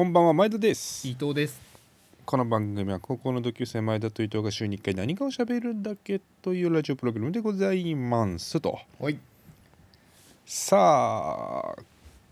[0.00, 1.06] こんばんは前田です。
[1.06, 1.60] 伊藤です。
[2.24, 8.78] この番組は高校の同級生前田と伊藤が週に1回何かを喋るだけというラジオプログラムでございますと。
[8.98, 9.18] はい。
[10.46, 11.82] さあ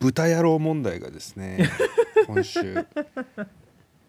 [0.00, 1.68] 豚野郎問題がですね
[2.26, 2.86] 今週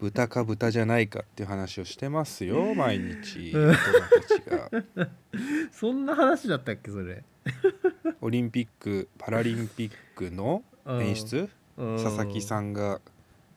[0.00, 4.70] 豚か豚じゃないかっていう話をしてますよ毎日 大人たちが。
[5.70, 7.22] そんな話だったっけそれ？
[8.22, 11.50] オリンピック・パラリンピックの演出？
[11.76, 13.02] 佐々木さんんが、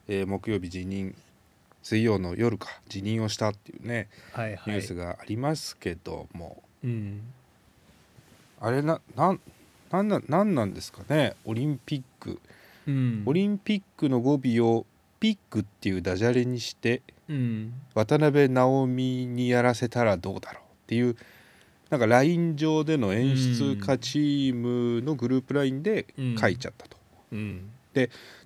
[0.08, 1.14] えー木曜日辞任
[1.82, 4.74] 水曜の夜か辞任をしたっていうねはいはい。
[4.74, 7.20] ニュースがありますけども、うん。
[8.60, 9.40] あれななん
[9.90, 12.40] なんななんなんですかねオリンピック。
[12.88, 13.22] うん。
[13.26, 14.86] オリンピックの語尾を
[15.20, 17.74] ピックっていうダジャレにしてうん。
[17.94, 21.16] 渡辺直美にやらせたらどうだろうっていう
[21.90, 26.06] なんか LINE 上での演出家チームのグループ LINE で
[26.40, 26.96] 書いちゃったと、
[27.32, 27.70] うん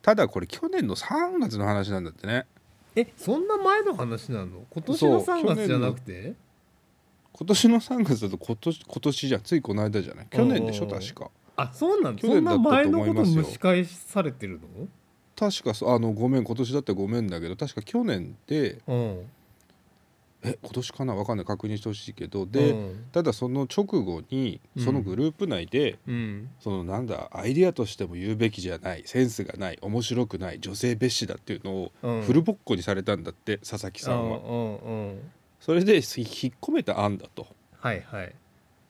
[0.02, 2.46] ただこれ去年の3月の話なんだってね。
[2.94, 4.66] えそんな前の話なの？
[4.70, 6.34] 今年の3そう去年の月じゃなくて？
[7.32, 11.30] 今年の3月だと今年今年じゃんついこの間じゃない去年でしょ確か。
[11.56, 14.60] あそうなのそん去年だったとな前のこと蒸し返されてる
[15.36, 19.22] 確かそうあのごめん今年だったらごめんだけど確か去年での
[20.42, 21.14] え今年かな？
[21.14, 21.46] わかんない。
[21.46, 22.42] 確認してほしいけど。
[22.42, 23.04] うんで、うん。
[23.12, 24.84] ただその直後にうん。
[24.84, 26.48] そのグループ内で、うん。
[26.60, 32.22] そのなんだアイディアとしても言うべきじゃないセンスがない面白くない女性蔑視だっていうのをうん。
[32.22, 34.38] フルボッコにされたんだって佐々木さんは。
[34.38, 35.30] うんうんうん。
[35.60, 37.42] それでひ引っ込めた案だと。
[37.42, 38.02] だかはい。
[38.02, 38.34] はい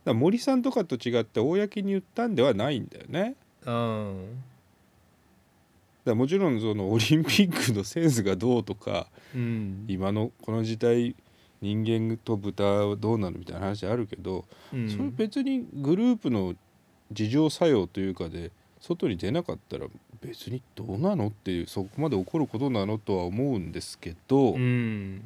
[0.05, 3.37] ら森さんとかと違って公に言ったんではないんだよね。
[3.65, 4.43] うん。
[6.05, 9.85] だからもちろんそのオリンピックのセンスがどうとかうん。
[9.89, 11.17] 今のこの時代
[11.61, 14.89] 人間と豚はどうなるみたいな話あるけど、うん。
[14.89, 16.55] それ別にグループの
[17.11, 19.86] 自浄作用というかで外に出なかったら
[20.20, 25.23] 別にどうなのっていうそこまで起こることなのとは思うんですけど、うん。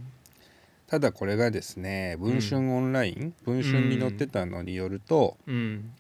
[0.87, 5.91] ただこれがですね「文春オンライン」文春に載ってたのによると、うん。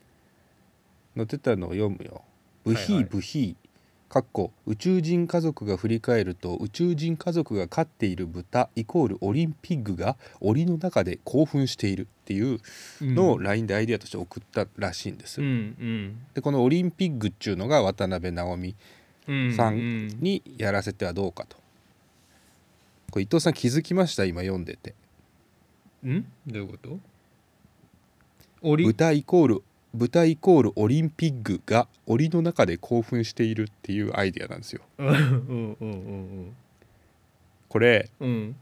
[1.14, 2.22] 載ってたのを読むよ。
[2.64, 3.71] ブヒーブヒー
[4.12, 12.60] かっこ宇宙人家族が振り返ると宇宙人家族が飼っている豚イコールオリンピックが檻の中で興奮しているっていう
[13.00, 15.40] のを LINE でアイデアとして送ったらしいんです。
[15.40, 15.50] うんう
[15.82, 16.18] ん。
[16.34, 18.76] でこのオリンピックっちゅうのが渡辺直美
[19.28, 20.08] うんさうん。
[20.08, 21.56] んにやらせてはどうかと。
[23.10, 24.26] これ伊藤さん気づきました？
[24.26, 24.94] 今読んでて。
[26.04, 26.20] ん？
[26.46, 26.98] どういうこと？
[28.60, 29.62] オリ豚イコール
[29.94, 34.82] 豚イコールオリンピックが檻の中で興奮しているっていうアイデアなんですよ。
[34.98, 36.56] うんうんうん
[37.68, 38.56] これうんうん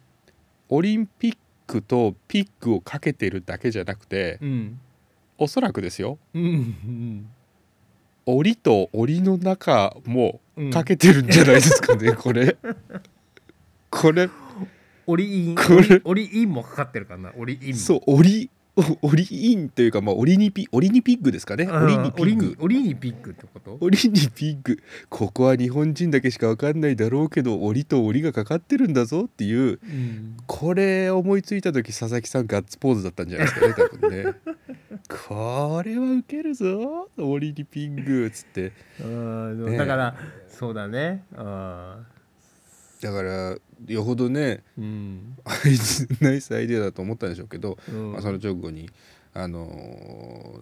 [0.69, 1.36] オリンピッ
[1.66, 4.80] クとピックをかけてるだけじゃなくてうん
[5.38, 6.19] おそらくですよ。
[6.34, 7.28] うん
[8.26, 12.56] 檻と檻の中もうんかけてるんじゃないですかね、これ。
[13.90, 14.28] これ。
[15.06, 15.76] オリインこれ。
[15.78, 18.48] オリオリインもかかってるかなオリインもそう檻。
[18.48, 18.59] お
[19.03, 21.64] オリインというかまあオリにピオリにピッグですかね。
[21.64, 22.56] うんオリにピッグ。
[22.60, 23.78] オリにピックってこと？
[23.81, 24.78] オリにピッグ。
[25.08, 30.36] ここは日本人だけしか分かんないだろうけど檻と檻がかかってるんだぞっていううん。
[30.47, 34.32] これ思いついた時佐々木さんガッツポーズだったんじゃないですかね多分ね。
[35.28, 38.72] これはウケるぞオリにピッグっつって。
[39.02, 40.16] うんねだから
[40.48, 41.25] そうだね。
[41.34, 41.98] あ
[43.00, 43.56] だから
[43.87, 45.37] よほどねーうん。
[46.21, 48.12] ナイスアイデアだと思ったんでしょうけど、うん。
[48.12, 48.91] まあ、その直後に、
[49.34, 49.66] あの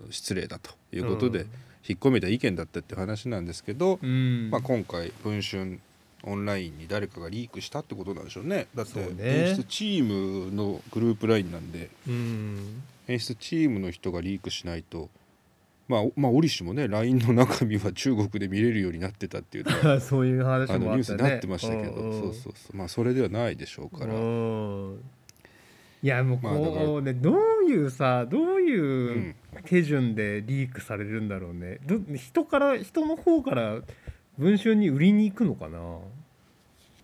[0.09, 1.47] ー失礼だということで、うん。
[1.88, 4.50] 引っ込めた意見だったっていう話なんですけど、うん。
[4.50, 5.81] まあ、今回「文春」
[6.25, 8.66] オンラインに誰かがリークしたってことなんでしょうね。
[8.75, 9.49] だってそうね。
[9.50, 10.05] 演出チー
[10.49, 12.82] ムのグループラインなんでうん。
[13.06, 15.09] 演出チームの人がリークしないと
[15.88, 19.65] まあ、おまあ、折しもね LINE の中身は中国で見れるようになってたっていう
[20.00, 20.87] そういう話もあね。
[20.87, 22.10] ニュースになってましたけど、うん。
[22.10, 22.76] うんそうそうそう。
[22.76, 25.00] まあそれではないでしょうから、うん。
[26.03, 29.34] いやもうこうねどういうさどうういうん。
[29.65, 31.78] 手順でリークされるんだろうね。
[31.87, 33.81] ど人から人の方から
[34.37, 35.99] 文春に売りに行くのかな？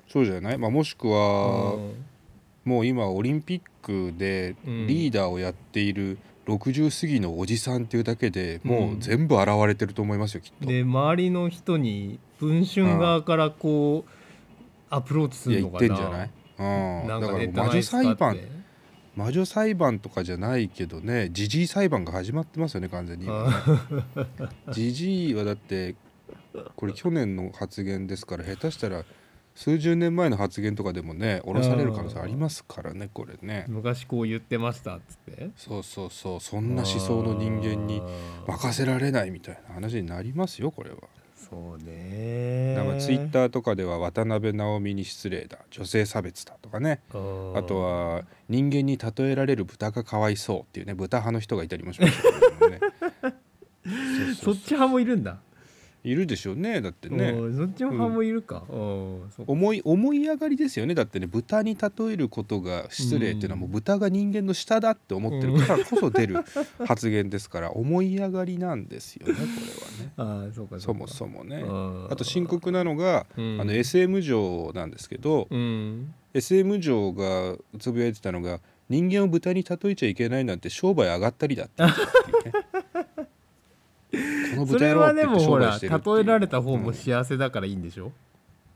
[0.09, 1.93] そうじゃない、まあ、もしくは、うん。
[2.65, 4.87] もう今オリンピックでうん。
[4.87, 9.01] リーダーをやっている60過ぎのおじさんっていうだけでもううん。
[9.01, 10.67] 全部現れてると思いますよきっと。
[10.67, 14.11] で周りの人に文春側からこう
[14.91, 16.31] アプローチすいや言っるのかなてんじゃない？
[16.57, 18.39] うん、だから魔女裁判
[19.17, 23.49] 魔女裁判とかじゃないけどねジジイ裁判が始まってますよね完全に今。
[23.49, 23.53] ね
[24.71, 25.95] ジジイはだって
[26.77, 29.05] これ去年の発言ですから下手したら
[29.55, 33.67] 数十年前の発言とかでもね降ろされる可能性ありますからねこれね。
[33.69, 35.51] 昔こう言ってましたっつって。
[35.57, 36.41] そうそうそう。
[36.41, 38.03] そんな思想の人間に
[38.47, 40.97] 任せられないみたいな話になりますよこれは。
[41.37, 42.75] そうね。
[42.75, 45.59] なんかツイッターとかでは渡辺直美に失礼だ。
[45.71, 47.01] 女性差別だとかね。
[47.11, 47.13] あ
[47.63, 52.81] とは人間に例えられる豚がかわいそうっていうね豚派の人がいたりもしましたけどもね。
[54.43, 55.39] そっち派もいるんだ
[56.05, 57.33] いるでしょうねだってね。
[57.57, 60.95] そっち派もいるか、うん、思い思い上がりですよね。
[60.95, 66.45] だってね豚に例えることが失礼っていうのはもう豚が人間の下だって思ってるからこそ出る
[66.87, 70.45] 発言ですから思い上がりなんですよねこれはね。
[70.45, 71.63] ああそうかそももそもね。
[71.67, 73.61] ああと深刻なのが、うん。
[73.61, 76.15] あの SM 嬢なんですけど、うん。
[76.33, 81.95] SM 嬢がつぶやいてたのが人間を豚に例えちゃいけないなんて商売上がったりだって言っ
[82.43, 83.27] てね
[84.67, 85.89] それはでもほら例
[86.21, 88.13] えられた方も幸せだからいいんでしょ、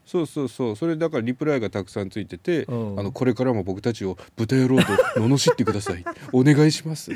[0.09, 0.77] そうそうそう。
[0.77, 2.99] それだからリプライがたくさんついてて、うん。
[2.99, 4.85] あのこれからも僕たちを豚野郎と
[5.21, 6.05] 罵ってください。
[6.33, 7.11] お願いします。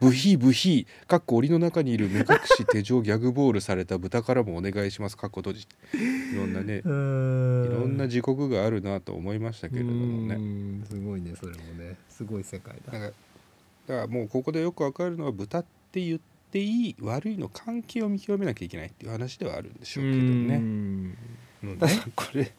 [0.00, 5.16] ブヒブヒかっこ檻の中にいる目隠し手錠ギャグボールされた豚からもお願いします。
[5.16, 10.84] かっこ閉じいろんなね いろんな時刻があるなと思いましたけれどもうねん。
[10.84, 11.94] すごいねそれもね。
[12.08, 12.92] すごい世界だ。
[12.92, 20.58] だからだからもうここでよくわかるのは豚って言っていい悪いの関係を見極めなきゃいけないっていう話ではあるんでしょうけどね。
[20.58, 22.52] ねただこれ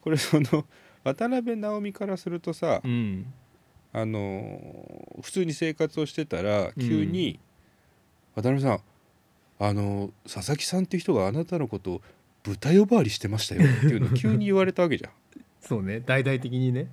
[0.00, 0.64] これその
[1.04, 3.32] 渡辺直美からするとさ、うん。
[3.92, 7.40] あのー普通に生活をしてたら急に
[8.36, 8.80] 「渡辺さん
[9.58, 12.02] あのー佐々木さんっていう人があなたのことを
[12.42, 15.10] 豚呼ばわりしてましたよ」っていうのを急に言われたわけじゃん。
[15.62, 16.00] そうね。
[16.00, 16.88] 大々的にね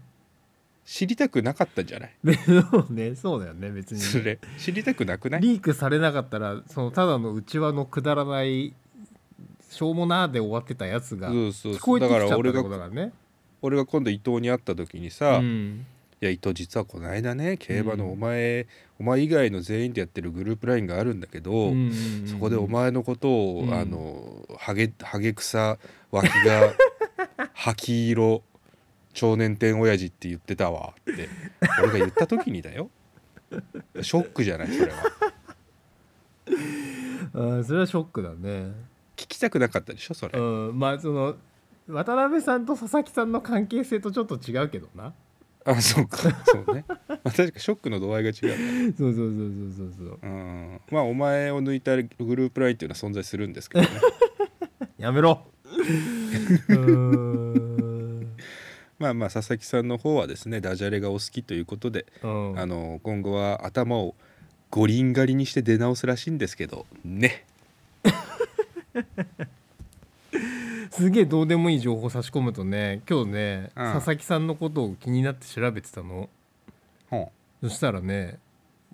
[0.85, 2.12] 知りたくなかったんじゃない？
[2.24, 4.06] でそうねそうだよね別にね。
[4.06, 5.41] それ知りたくなくない？
[5.41, 8.74] リークされなかったらそのただの内輪のくだらない
[9.69, 13.12] しょうもなーで終わってたやつがそうそう聞こえてきちゃったってことだからね。
[13.62, 15.85] 俺が今度伊藤に会った時にさ、うん。
[16.21, 18.12] いや伊藤実はこの間ね競馬のうん。
[18.12, 18.68] お前、
[19.00, 21.89] お前以外の全員でやってるグループラインがあるんだけど、うんうんう
[22.25, 23.74] んそこでお前のことを、うん。
[23.74, 25.77] あのハゲハゲ草
[26.12, 26.74] 脇が
[27.56, 28.44] aki 色
[29.13, 31.30] 少年店親父って言ってたわって
[31.83, 32.89] 俺が言った時にだよ。
[34.01, 34.68] ショックじゃない？
[34.68, 34.98] それは。
[37.33, 38.71] あーそれはショックだね。
[39.15, 40.13] 聞きたくなかったでしょ？
[40.13, 41.36] それ、うんまあその
[41.88, 45.13] 渡辺さんと佐々木さんの関係性とちょっと違うけどな。
[45.66, 46.18] あそうか。
[46.45, 48.33] そうね、まあ、確かショックの度合いが違う
[48.98, 50.19] そうそうそうそうそうそう。
[50.21, 50.81] うん。
[50.92, 53.89] まあお前を抜いたグループラインっていうのは存在するんですけどね。
[54.98, 55.45] やめろ。
[55.66, 57.72] うーん
[59.00, 62.60] まあまあ佐々木さんの方はですねダジャレがお好きということで、うん。
[62.60, 64.16] あの今後は頭を
[64.69, 67.45] 五輪狩りにして出直すらしいんですけどね。
[70.92, 73.94] すげえどうでもいい情報差し込むとね今日ね、うん。
[73.94, 76.30] 佐々木さんのことを気になって調べてたの。
[77.10, 77.31] ほ
[77.62, 77.69] う。
[77.69, 78.40] そしたらね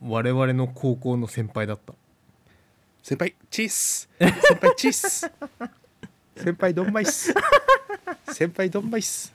[0.01, 1.93] 我々の高校の先輩だった。
[3.03, 4.09] 先輩チース。
[4.19, 5.31] 先輩チース。
[6.39, 7.33] 先輩ドンマイス
[8.31, 9.33] 先輩ドンマイス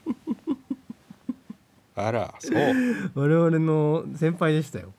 [1.94, 2.34] あら。
[2.38, 2.56] そ う
[3.14, 4.92] 我々の先輩でしたよ。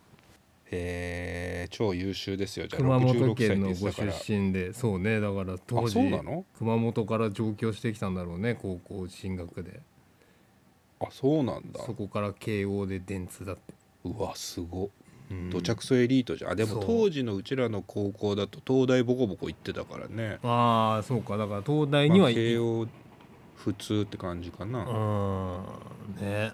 [0.71, 2.68] えー、超優秀ですよ。
[2.68, 4.74] じゃあ熊本66歳県のご出身で。
[4.74, 5.19] そうね。
[5.19, 6.00] だから当あ時
[6.57, 9.81] 熊本から上京してきたんだろうね高校進学で。
[11.00, 11.83] あそうなんだ。
[11.86, 13.74] そこから慶応で電通だって、
[14.06, 14.89] うわすご。
[15.30, 15.50] うん。
[15.50, 16.51] 土着そエリートじゃん。
[16.51, 20.39] あでも当時のうちらの高校だと東大ボコボコ行ってたからね。
[20.42, 21.38] ああそうか。
[21.38, 22.88] だから東大にまあは、慶応
[23.56, 26.25] 普通って感じかな、うん。
[26.25, 26.54] ね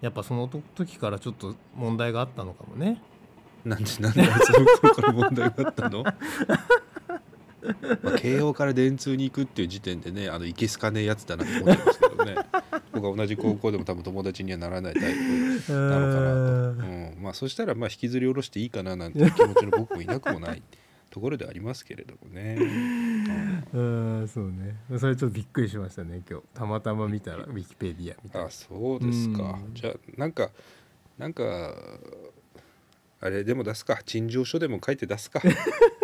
[0.00, 3.02] やっぱその時からちょっと問題があったのかもね。
[3.64, 6.14] なんでなんであいつの頃から問題があったの、ま
[8.14, 12.36] あ、慶応から電通に行くっていう時点でねあのいけすかねえやつだなと思ってますけどね。
[12.92, 20.62] 僕は同じ高校でも多分友達にはならないタイプなのかなと、うん、まあそしたらまあ引きずり下ろしていいかななんて気持ちの僕もいなくもない
[21.10, 22.56] ところでありますけれどもね、
[23.72, 24.76] うんうんそうね。
[24.98, 26.46] それちょっとびっくりしましたね今日。
[26.54, 29.74] たまたま見たらウィキペディアみたいなあそうですか、うん。
[29.74, 30.50] じゃあなんか
[31.18, 31.74] なんか
[33.20, 34.00] あれでも出すか。
[34.04, 35.42] 陳情書でも書いて出すか。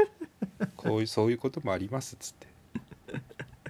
[0.76, 2.46] こういうそういうこともありますっつって。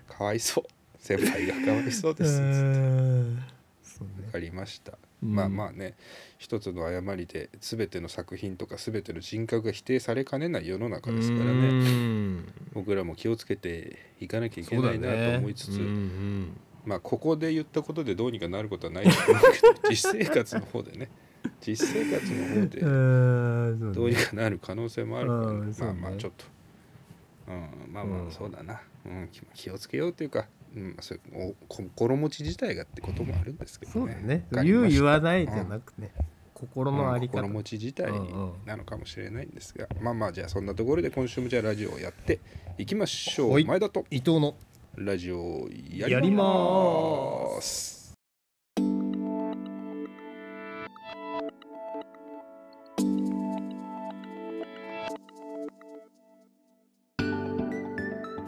[0.09, 0.65] かわいそう。
[0.99, 4.07] 先輩がかわいそうですっつって。
[4.27, 5.95] 分かりました、うんまあまあね
[6.38, 12.52] 一つの誤りで全ての作品とか全ての人格が否定されかねない世の中ですからうねん。
[12.73, 15.33] 僕らも気をつけていかなきゃいけないなね。
[15.33, 16.61] と思いつつ、うんうん。
[16.85, 21.09] まあここで言ったことでどうにかなることはないと思うけど 実生活の方でね。
[21.61, 22.80] 実生活の方で
[23.95, 25.75] どうにかなる可能性もあるから、ね。
[25.78, 26.45] まあまあちょっと、
[27.49, 33.92] うん、まあまうんあそうだな、うん、気気をつけようというか、うん、まあそういうお心持ち自体がってこともあるんですけどね。
[33.92, 34.47] そうだね。
[34.64, 36.12] 言う言わないじゃなくね
[36.54, 37.42] 心のあり方。
[37.42, 42.40] 心持ち自体うんうんなのかもしれないんですが、まあまあじゃあそんなところで今週もじゃあラジオをやって
[42.78, 43.52] いきましょう。
[43.52, 43.64] はい。
[43.64, 44.54] 前田と伊藤の
[44.97, 47.96] ラジオをややりまーす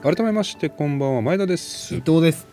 [0.01, 1.93] 改めましてこんばんは前田です。
[1.97, 2.47] 伊藤です。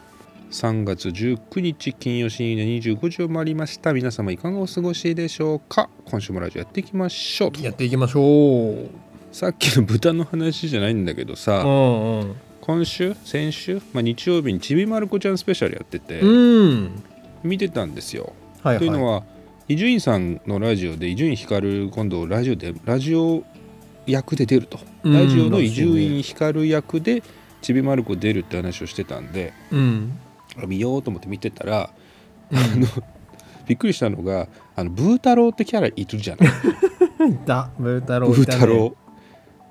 [0.50, 3.94] 3月19日金曜深夜25時を回りました。
[3.94, 5.88] 皆様いかがお過ごしでしょうか。
[6.06, 7.62] 今週もラジオやっていきましょうと。
[7.62, 8.90] やっていきましょう。
[9.32, 12.36] さっきの豚の話じゃないんだけどさ、うんうん。
[12.62, 17.04] 今週先週、まあ、日曜日にちびまる子ちゃんスペシャルやってて、うん。
[17.44, 18.34] 見てたんですよ。
[18.64, 18.80] はいはい。
[18.80, 19.24] というのは
[19.68, 23.44] 伊集院さんのラジオで伊集院光今度ラジオでラジオ
[24.08, 24.80] 役で出ると。
[25.04, 25.14] うん。
[25.14, 27.24] ラジオの伊集院光役で
[27.62, 30.20] ちびまる子出るって話をしてたんでうん。
[30.58, 31.90] あ見ようと思って見てたら
[32.52, 32.58] うん。
[32.58, 32.88] あの
[33.68, 36.50] びっくりしたのがあのブー太郎ってキャラいるじゃない。
[37.46, 38.96] だブー太郎ブー太郎。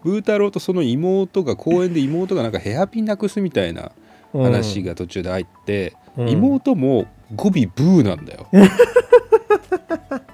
[0.02, 3.92] ブー太郎とその妹が公園で妹がなんかヘアピンなくすみたいな
[4.32, 6.28] 話が途中で入って、うん。
[6.28, 8.48] 妹も語尾ブーなんだよ。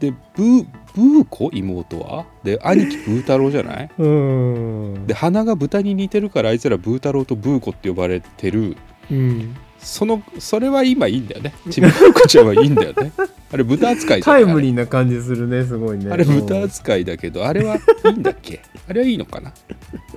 [0.00, 2.26] でブーブー子妹は？
[2.44, 3.90] で兄貴ブー太郎じゃない？
[3.98, 5.06] うん。
[5.06, 8.76] で鼻が豚に似てるからあいつらブー太郎とブー子って呼ばれてる。
[9.10, 9.56] うん。
[9.78, 11.52] そのそれは今いいんだよね。
[11.70, 13.12] ちびまる子ちゃんはいいんだよね。
[13.52, 16.10] あれ豚扱いじゃないタイムリーな感じするねすごいね。
[16.10, 18.60] あれ豚扱いだけどあれはいいんだっけ？
[18.88, 19.52] あれはいいのかな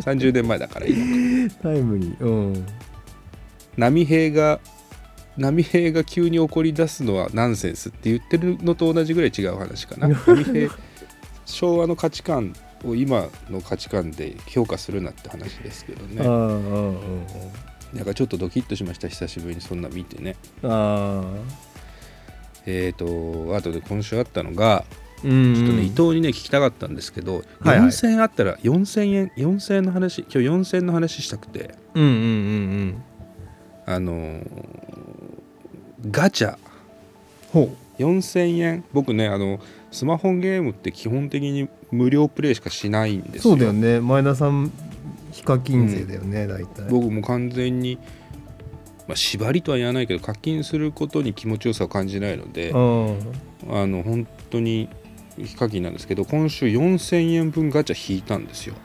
[0.01, 1.55] ？30年前だからいいのか。
[1.63, 2.25] タイムリー。
[2.25, 2.65] うん。
[3.77, 4.59] 波平が
[5.41, 10.07] 波平が急に怒り出すのはナンセンスって言ってるのと同じぐらい違う話かな。
[10.15, 10.71] 波平
[11.45, 12.53] 昭和の価値観
[12.85, 16.23] を今の価値観で評価するなって話ですけどね。
[17.93, 20.35] なんかちょっとドキッとしました久しぶりにそんな見てね。
[22.65, 24.85] えーとあとで今週あったのが
[25.23, 25.55] うん。
[25.55, 27.87] ちょっとね伊藤にね聞きたかったんですけど、はいはい。
[27.87, 31.75] 4000円あったら4000円4000円の話今日4000円の話したくて。
[31.95, 33.03] うんうんうん。
[33.85, 34.80] あのー
[36.09, 36.57] ガチャ。
[37.51, 38.83] ほ4000円。
[38.93, 39.59] 僕ねあの
[39.91, 43.51] スマホゲームって基本的に無料プレイしかしないんうですよ。
[43.51, 43.99] そうだよね。
[43.99, 44.71] 前田さん
[45.31, 46.89] ヒカキン勢だよね、大体。
[46.89, 47.97] 僕も完全に、
[49.07, 53.17] まあ、縛りとは言わないけど課金することに気持ちよさを感じないのでうん。
[53.69, 54.89] あの本当に
[55.37, 58.75] ヒカキンなんですけど今週4000円分ガチャ引いたんですよ。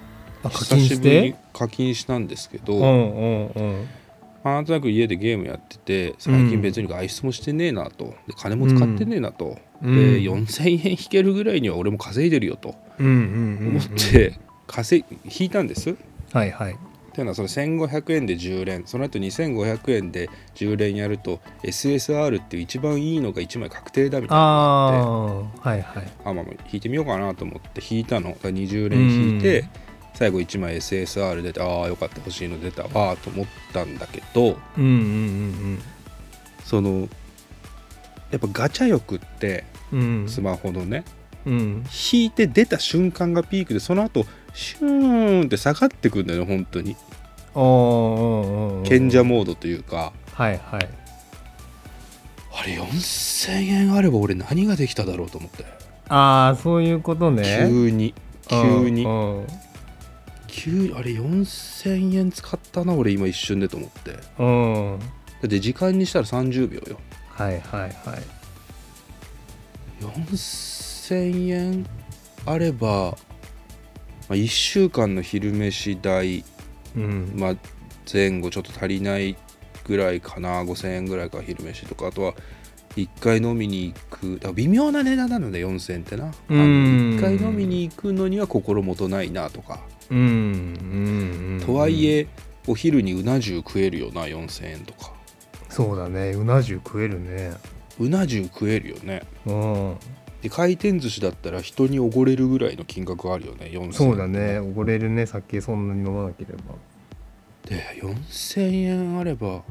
[0.43, 3.73] あ課金し久しぶりにて課金したんですけど、うんうんうん。
[3.73, 4.06] まあ
[4.55, 8.15] なんとなく家でゲームやってて最近別に外出もしてねえなと。
[8.27, 9.95] で金も使ってねえなと、うん。
[9.95, 12.75] で4000円引けるぐらいには俺も稼いでるよと。
[12.99, 15.91] 思って稼い引いたんです。
[15.91, 15.95] っ
[16.33, 16.77] はいはい。
[17.13, 18.87] ていうのはその1500円で10連。
[18.87, 25.61] その後2500円で10連やると SSR っていう一番いいのが1枚確定だみたいなのがあって。
[25.61, 26.13] ああはいはい。
[26.25, 28.31] あまあまあ引いてみようかなと思って引いたの。
[28.31, 29.86] だから20連引いて、うん
[30.17, 35.79] 最後1枚 SSR 出てああよかった欲しいの出たわーと思ったんだけどうんうん
[36.65, 37.09] その
[38.31, 40.01] やっぱガチャ欲ってうん。
[40.01, 41.05] うんうんスマホのね
[41.45, 41.85] うん。
[42.13, 46.97] 引いて出た瞬間がピークでその後シューンって下がってくんだよね本当に。
[47.55, 50.13] ああうんうん賢者モードというか。
[50.33, 50.89] はいはい。
[52.59, 55.65] あれ4000円あれば俺何ができただろうと思って。
[56.09, 57.45] ああそういうことね。
[57.69, 58.15] 急に
[58.49, 59.05] 急に。
[59.05, 59.47] うんうん
[60.97, 64.13] あれ4000円使ったな俺今一瞬でと思って。
[64.13, 64.95] だうん。
[64.97, 65.01] っ
[65.49, 66.99] て時間にしたら30秒よ。
[67.29, 67.93] はいはいはい。
[70.01, 71.87] 4000円
[72.47, 73.17] あれば、ま
[74.31, 76.45] あ、1週間の昼飯代、
[76.97, 77.33] うん。
[77.37, 77.57] まあ、
[78.11, 79.37] 前後ちょっと足りない
[79.85, 82.09] ぐらいかな5000円ぐらいか昼飯とか。
[82.09, 82.35] あとは
[82.97, 84.35] 1回飲みに行く。
[84.37, 86.27] だから微妙な値段なので4000円ってな。
[86.27, 87.17] あのうん。
[87.17, 92.27] 1回飲みに行くのには心もとないなとかうんうんうんとはいえ
[92.67, 95.13] お昼にうな重食えるよな4000円とか。
[95.69, 97.53] そうだねうな重食えるね。
[97.99, 99.23] うな重食えるよね。
[99.47, 99.97] うん。
[100.43, 103.93] で回転寿司だったら人におごれるぐらいの金額あるよね4000円。
[103.93, 106.75] そうだねおごれるね酒そんなに飲まなければ。
[107.69, 109.63] で4000円あれば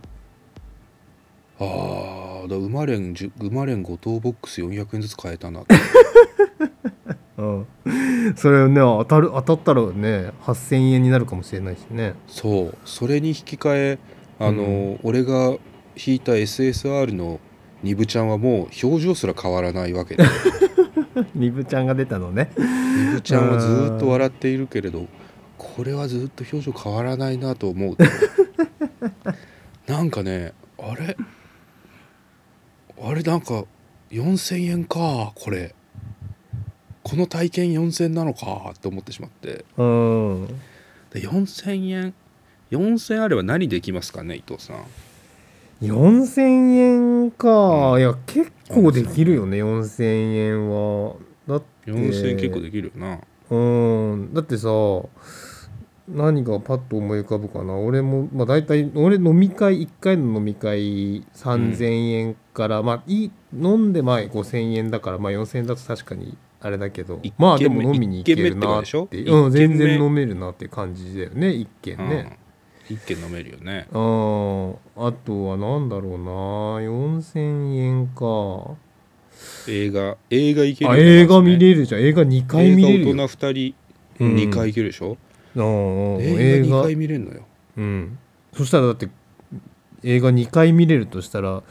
[1.60, 5.64] あーだ馬連じゅ馬連5等ボックス400円ずつ買えたな
[7.38, 7.68] うん。
[8.36, 12.16] それね当たる当たったらね8000円になるかもしれないしね。
[12.28, 12.78] そう。
[12.86, 14.00] それに引き換え
[14.40, 15.00] あの、うん。
[15.04, 15.58] 俺が
[15.96, 17.40] 引いた SSR の
[17.84, 20.24] ニブちゃんはもう表情すら変わらないわけで。
[21.34, 22.50] みぶちゃんが出たのね。
[22.58, 25.08] ニブちゃんはずーっと笑っているけれど
[25.58, 28.04] これはずっと表情変わらないなと思うと。
[29.88, 31.18] なんかねあれ？
[33.02, 33.66] あれなんか
[34.12, 35.76] 4000円かこれ
[37.08, 39.64] この体験4000なのかって思ってしまって。
[39.78, 40.48] うん。
[41.12, 42.16] で4000円
[42.72, 44.78] ？4000あれば何できますかね伊藤さん。
[45.86, 46.42] 4000
[47.22, 48.00] 円か、うん。
[48.00, 51.14] いや結構できるよね4000円は。
[51.48, 51.92] だって。
[51.92, 53.20] 4000円結構できるよな。
[53.52, 54.34] うん。
[54.34, 54.70] だってさ
[56.08, 57.76] 何がパッと思い浮かぶかな。
[57.76, 66.36] 俺もまあ大体俺飲み会1回の飲み会3000円から、まあいい飲んでまあ5000円だからまあ4000円だと確かに
[66.66, 72.40] あれだけどまあで目も飲みに行けるなってうん全然飲めるなって感じだよね一軒ね、
[72.90, 73.86] うん、一軒飲めるよね。
[73.92, 76.26] うんあとはなんだろうな
[76.82, 78.78] 4000円か。
[79.68, 82.02] 映画映画行ける映画見るれるじゃん。
[82.02, 83.76] 映画2回見れる大人2
[84.18, 84.36] 人うん。
[84.36, 85.18] 2回行けるでしょ、
[85.56, 87.46] うんうん映画2回見れるのよ。
[87.78, 88.18] うん。
[88.58, 89.08] そしたらだって
[90.02, 91.62] 映画2回見れるとしたら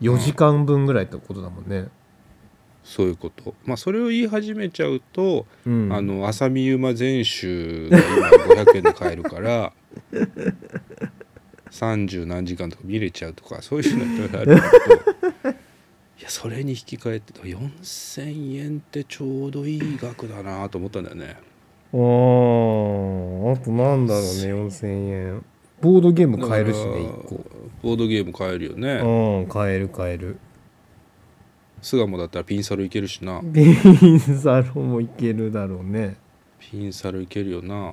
[0.00, 1.86] 4時間分ぐらいってことだもんね、
[2.82, 3.54] そういうこと。
[3.64, 9.72] まあそれを言い始めちゃうと、うん、あの浅見ゆま全集が今500円で買えるから
[11.70, 14.56] 30何時間とか見れちゃうとかそういうのいろいろある
[15.42, 15.50] けど。
[16.20, 21.36] いやそれに引き換えて4,000円ってちょうどいい額だなと思ったんだよね。
[21.92, 25.44] あーあとなんだろうね4000円。
[25.80, 27.44] ボードゲーム買えるしねだから1個。
[27.82, 29.00] ボードゲーム買えるよね。
[29.02, 30.38] うん買える買える
[31.82, 33.40] 巣鴨だったらピンサロいけるしな。
[33.40, 36.16] ピンサロもいけるだろうね。
[36.58, 37.92] ピンサロいけるよな。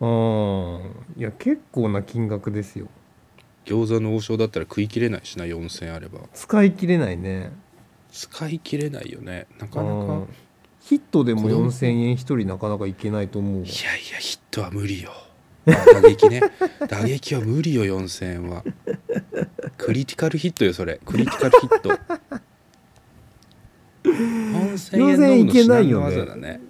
[0.00, 0.80] うん
[1.18, 2.88] いや結構な金額ですよ。
[3.66, 6.20] 餃子の王将だったら食い切れないしな4,000円あれば。
[6.32, 7.52] 使い切れないね。
[8.10, 9.46] 使い切れないよね。
[9.58, 9.90] なかなか。
[9.90, 10.28] うん
[10.80, 13.66] ヒットでも子供4000円1人なかなかいけないと思うわ。
[13.66, 15.12] いやいやヒットは無理よ。
[15.66, 16.40] あ打撃ね。
[16.88, 18.64] 打撃は無理よ4000円は。
[19.76, 20.98] クリティカルヒットよそれ。
[21.04, 22.40] クリティカルヒット
[24.04, 26.60] 4000円飲むの至難の技だね。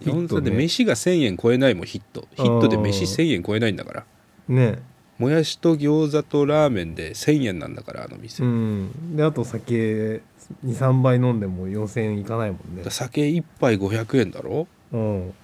[0.00, 0.40] ヒットね。
[0.40, 2.26] 4000で飯が1000円超えないもんヒット。
[2.34, 4.04] ヒットで飯1000円超えないんだから。
[4.48, 4.78] ね。
[5.18, 9.16] もやしと餃子とラーメンで1000円なんだからあの店、うん。
[9.16, 10.22] であと酒
[10.64, 12.84] 23杯飲んでも4000円いかないもんね。
[12.88, 14.66] 酒1杯500円だろ？
[14.92, 15.34] うん。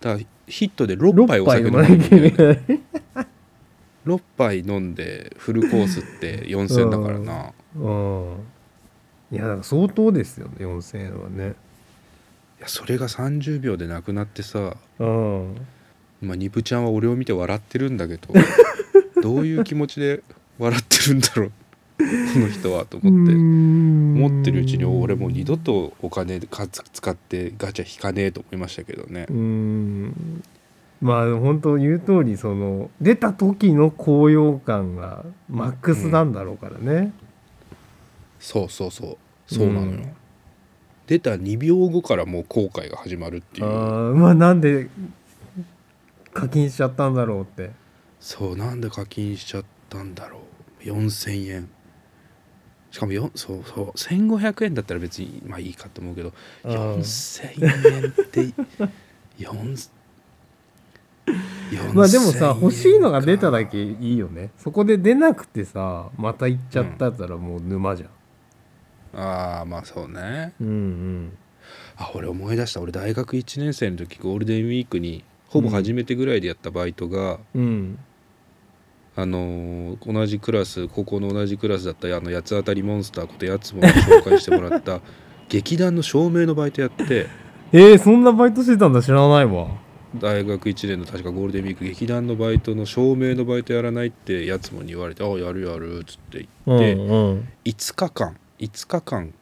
[0.00, 2.48] だからヒットで6杯6お酒飲 杯飲まなきゃいけむ
[3.14, 3.24] ない。
[4.06, 7.52] 6杯飲んでフルコースって4000だからな。
[7.76, 8.34] うん
[9.32, 11.54] いやだから相当ですよね4000円はね。
[12.58, 15.66] いやそれが30秒でなくなってさうん。
[16.20, 18.34] まあニプちゃんは俺を見て笑ってるんだけど
[19.22, 20.22] どういう気持ちで
[20.58, 21.52] 笑ってるんだろう
[21.98, 22.04] こ
[22.38, 23.34] の人はと思って。
[23.34, 29.26] 思持ってるうちに俺もう二度とお金かつ使ってガチャ引かねえと思いましたけどね。
[29.30, 30.42] うん。
[31.00, 37.12] まあ本当言う通りその出た時の高揚感がマックスなんだろうからね、
[38.40, 39.54] そうそうそう。
[39.54, 40.16] そうなのよ、うん。
[41.06, 43.66] 出た2秒後からもう後悔が始まるっていう。
[43.66, 44.88] ああまあなんで
[46.32, 47.70] 課金しちゃったんだろうって。
[48.18, 50.38] そうなんで課金しちゃったんだろ
[50.80, 50.84] う。
[50.84, 51.68] 4,000円。
[52.90, 53.90] しかもよそうそう。
[53.90, 56.32] 1,500円だったら別にまあいいかと思うけど
[56.64, 58.40] あー4,000円って
[59.38, 59.90] 4
[61.94, 64.50] まあでもさ4000円欲しいのが出ただけいいよね。
[64.58, 68.10] そこで出なくてさまた行っちゃったったらもう沼じゃん
[69.14, 70.52] ああまあそうね。
[70.60, 71.32] うんうん。
[71.96, 72.80] あ俺思い出した。
[72.80, 77.98] 俺大学1年生の時ゴールデンウィークにほぼ初めてぐらいでやったバイトが、うん。
[79.16, 85.00] あのー同じクラス高校の同じクラスだったあの八つ当たりモンスターことやつも紹介してもらった
[85.50, 87.26] 劇団の照明のバイトやって
[87.72, 89.68] えー、そんなバイトしてたんだ知らないわ。
[90.18, 99.34] 大学1年の確かゴールデンウィーク劇団のバイトの照明のバイトやらないってやつもに言われて「ああやるやる」っつって言って、うん5日間5日間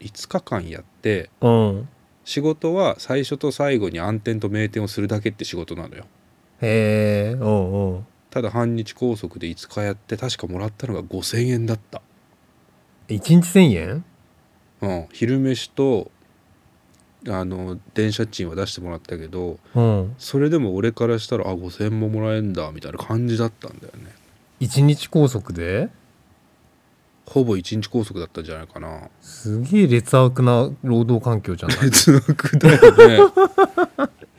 [0.00, 1.50] 5日間やってうん。
[1.50, 1.88] うん
[2.26, 6.06] 仕事は最初と最後に暗転と明転をするだけって仕事なのよ。
[6.62, 8.06] へえうんうん。
[8.30, 12.00] ただ半日拘束で5日やって確かもらったのが5,000円だった。
[13.08, 14.04] 1日1000円？
[14.80, 16.10] うん、昼飯と
[17.28, 20.14] あの電車賃は出してもらったけどうん。
[20.16, 24.14] それでも俺からしたらあ5,000ももらえんだみたいな感じだったんだよね。
[24.60, 25.90] 1日拘束で？
[27.26, 29.08] ほぼ1日拘束だったんじゃないかな。
[29.20, 31.78] すげえ劣悪な労働環境じゃない？
[31.80, 32.92] 劣悪だよ
[33.26, 33.32] ね。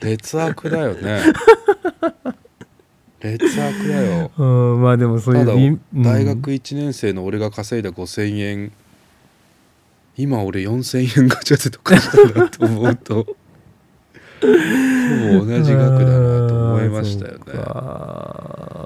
[0.00, 1.22] 劣悪だよね。
[3.20, 4.30] 劣悪だよ。
[4.38, 4.44] う
[4.78, 5.52] んまあでもそういただ
[5.94, 8.72] 大学1年生の俺が稼いだ5,000円。
[10.16, 13.26] 今俺4,000円ガチャでとかしたんだと思うと。
[14.40, 14.46] ほ
[15.40, 17.40] ぼ同じ額だなと思いましたよね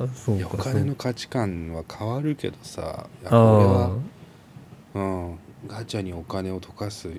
[0.08, 0.64] そういやおか。
[0.64, 3.90] 金の価値観は変わるけどさいやあ俺あは、
[4.94, 7.10] うん、ガチャにお金を溶かす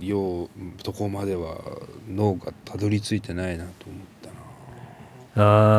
[0.00, 0.48] よう
[0.82, 1.56] とこまでは
[2.08, 4.34] 脳がたどり着いてないなと思ったな。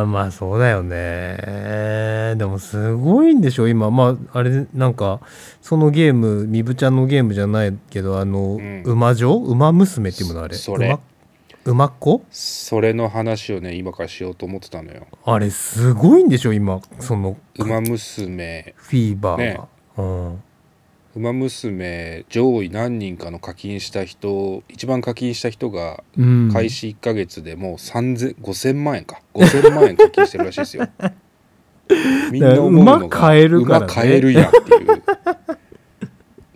[0.01, 2.35] あーまあそうだよね。
[2.37, 3.89] でもすごいんでしょ今。
[3.91, 5.19] まああれなんか
[5.61, 8.83] そのゲームみぶちゃんのゲームじゃないけどあの、ん。
[8.83, 9.33] 馬女？
[9.33, 10.55] 馬娘っていうものあれ？
[10.55, 10.87] それ。
[10.87, 10.99] 馬
[11.69, 12.23] 馬っ子？
[12.32, 15.05] それの話をね今からしようと思ってたのよ。
[15.23, 18.73] あれすごいんでしょ今その「ウマ娘。
[18.75, 19.60] フィーバーが、ね。
[19.97, 20.34] うん
[21.15, 29.21] 「ウマ娘」上位何人かの課金した人一番課金した人がうん、開始1ヶ月でもう3000 5000万円か。
[29.36, 30.88] 5000万円課金してるらしいですよ。
[32.32, 33.86] みんな思うのが馬買えるからね。
[33.86, 35.03] 馬買えるやんっていう。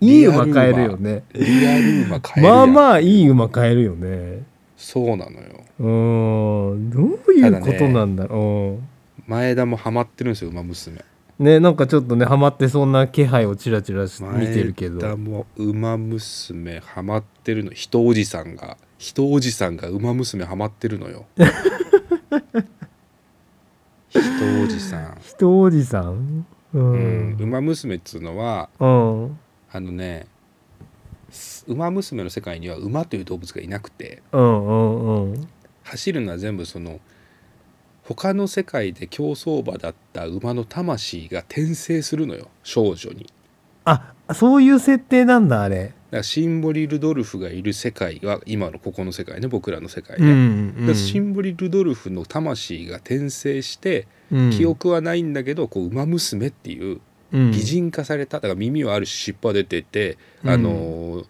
[0.00, 1.22] いい馬買えるよね。
[1.32, 4.42] リアル馬買えるまあまあいい馬買えるよね
[4.84, 5.64] そうなのよ。
[5.80, 6.90] うーん。
[6.90, 10.96] どういうことなんだろう、前田もハマってるんですよ馬娘。
[10.96, 11.04] うん
[11.36, 15.00] ねなんかちょっとねハマってそんな気配をチラチラし見てるけど。
[15.00, 18.76] 前田も馬娘ハマってるの人おじさんが。
[18.98, 21.24] 人おじさんが馬娘ハマってるのよ。
[24.10, 24.20] 人
[24.62, 25.18] おじさん。
[25.22, 26.46] 人おじさん？
[26.74, 29.38] ううんん、馬娘っつうのはうん。
[29.72, 30.33] あのねす
[31.66, 35.48] 馬娘の世界には馬という動物がいなくてうんうんうん。
[35.82, 37.00] 走るのは全部その
[38.02, 43.26] 他の世界で競走馬だった馬の魂が転生するのよ少女に。
[43.86, 45.84] あそういう設定なんだあれ。
[45.86, 50.74] だからシンボリ・ルドルフがいる世界は今のここの世界ね僕らの世界うね、ん。
[50.76, 54.50] だからシンボリ・ルドルフの魂が転生してうん。
[54.50, 57.00] 記憶はないんだけどこう馬娘っていううん
[57.34, 60.50] 擬人化されただから耳はあるし尻尾は出てて、うん。
[60.50, 61.24] あの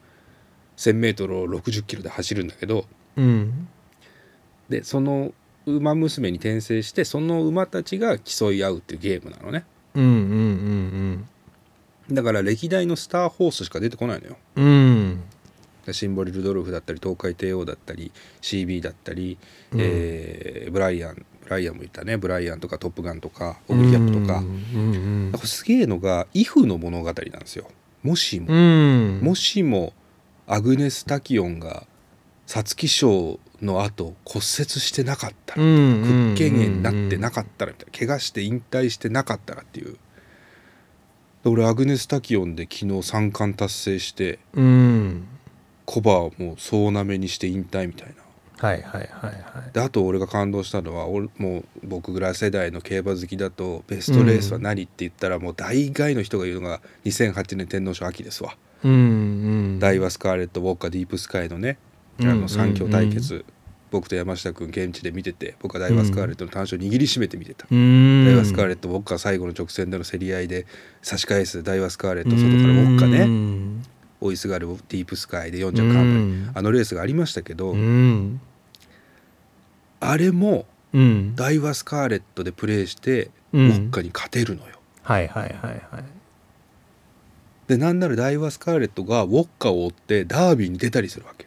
[0.77, 2.85] 1,000m を60キロで走るんだけど
[3.17, 3.69] うん。
[4.69, 5.33] でその
[5.67, 9.65] 馬娘に転生してその馬たちが競い合うっていうゲームなのね。
[9.95, 11.29] うんうん
[12.11, 14.37] だから歴代のスターホースしか出てこないのよ。
[14.57, 14.65] うん。
[14.65, 15.25] うん
[15.93, 19.39] シンボリ・ルドルフだったり東海帝王だったり CB だったり、
[19.73, 19.81] うん。
[19.81, 27.69] えーブライアンブライアンも言ったねブライアンとかトップガンとかオグリキャップとか、うんすげえのがイフの物語なんですよ。
[28.03, 29.21] もしも、うん。
[29.23, 29.93] もしも
[30.47, 31.87] アグネス・タキオンが
[32.47, 39.97] 皐月賞の後骨折してなかったら、うん屈腱炎になってなかったらみたいな怪我して引退してなかったらっていう。
[41.45, 45.27] で俺アグネス・タキオンで昨日3冠達成してうん。
[45.85, 48.15] コバをもう総なめにして引退みたいな
[48.59, 49.73] はいはいはいはい。
[49.73, 59.79] であと俺が感動したのは俺もう僕ぐらい世代の競馬好きだとベストレースは何って言ったらもう大概の人が言うのが2008年天皇賞秋ですわ、うんうん。
[59.81, 61.79] ダイワスカーレットウォッカディープスカイのね
[62.21, 63.45] あうんの三強対決、
[63.91, 68.25] 僕と山下君現地で見てて僕はダイワスカーレットの単勝握りしめて見てた、うん。
[68.25, 70.67] ダイワスカーレットウォッカ最後の直線での競り合いで
[71.03, 73.94] 差し返すダイワスカーレット外からウォッカねね
[74.27, 78.41] 追いすがるディープスカイで4着カンパニーあのレースがありましたけど、うん。
[80.01, 81.35] あれもうん。
[81.37, 83.71] ダイワスカーレットでプレーしてウうん。
[83.71, 84.75] ォッカに勝てるのよ。
[85.03, 85.53] はいはいはい
[85.91, 86.05] はい。
[87.67, 91.45] でなんならダイワスカーレットがウォッカを追ってダービーに出たりするわけ。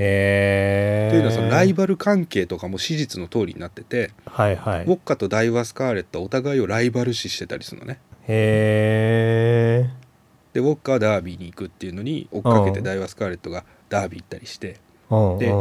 [0.00, 4.84] へえというのはそのライバル関係とかも史実の通りになってて、はいはい。
[4.84, 7.98] ウォッカとダイワスカーレットはお互いをライバル視してたりするのね。
[8.28, 10.07] へえ
[10.58, 12.84] でウォッカはダービーに行くっていうのに追っかけてうん。
[12.84, 14.80] ダイワスカーレットがダービー行ったりして。
[15.10, 15.54] うんで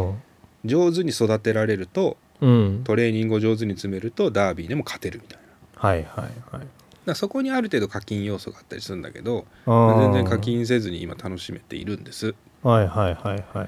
[0.65, 2.81] 上手に育てられるとうん。
[2.83, 5.39] トレーニングを上手に詰めるとダービーでも勝てるみたい
[5.81, 5.89] な。
[5.89, 6.67] はいはいはい。
[7.05, 12.33] らそこにある程度課金要素があったりするんだけど、あまあー全然課金せずに今楽しめているんです。
[12.63, 13.67] はいはいはいはい。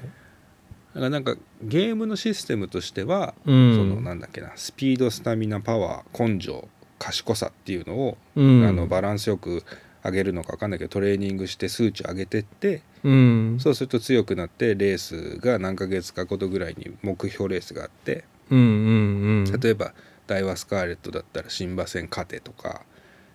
[0.94, 3.76] らなんかゲームのシステムとしては、うん。
[3.76, 8.66] そのなんだっけなスピードスタミナパワー根性賢さっていうのを、うん。
[8.66, 9.64] あのバランスよく
[10.04, 13.56] 上げるのか分かんないけどトレーニングして数値上げてってうん。
[13.60, 19.60] そうすると強くなってレースが何ヶ月かことぐらいに目標レースがあってうんうんうん。
[19.60, 19.92] 例えば
[20.26, 22.82] ダイワスカーレットだったら新馬戦勝てとか、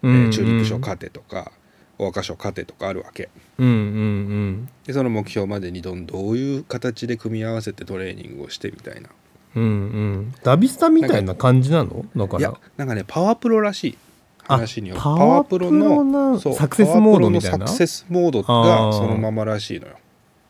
[0.01, 1.51] うえーんチューリップ賞勝てとか
[1.97, 3.29] 大赤賞勝てとかあるわけ。
[3.57, 9.09] うんうんでその目標までにどんどういう形で組み合わせてトレーニングをしてみたいな。
[9.55, 9.69] うんうん。
[9.69, 9.75] う
[10.21, 12.05] んダビスタみたいな感じなの？
[12.15, 12.39] だから。
[12.39, 13.97] いやなんかねパワープロらしい。
[13.97, 14.04] あ
[14.47, 15.01] 話による。
[15.01, 17.67] パワープロなそうサクセスモードみたいな？
[17.67, 19.95] サクセスモードがそのままらしいのよ。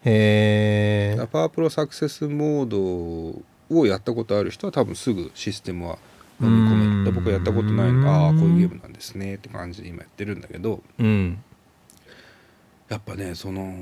[0.04, 5.98] へえパワープロサクセスモードをやったことある人は多分すぐシステムは
[6.40, 7.04] 飲み込めうん。
[7.06, 10.82] るで僕はやったことないのでああこういうゲームなんですねって感じで今やってるんだけど。
[11.00, 11.44] うん
[12.88, 13.74] やっぱねその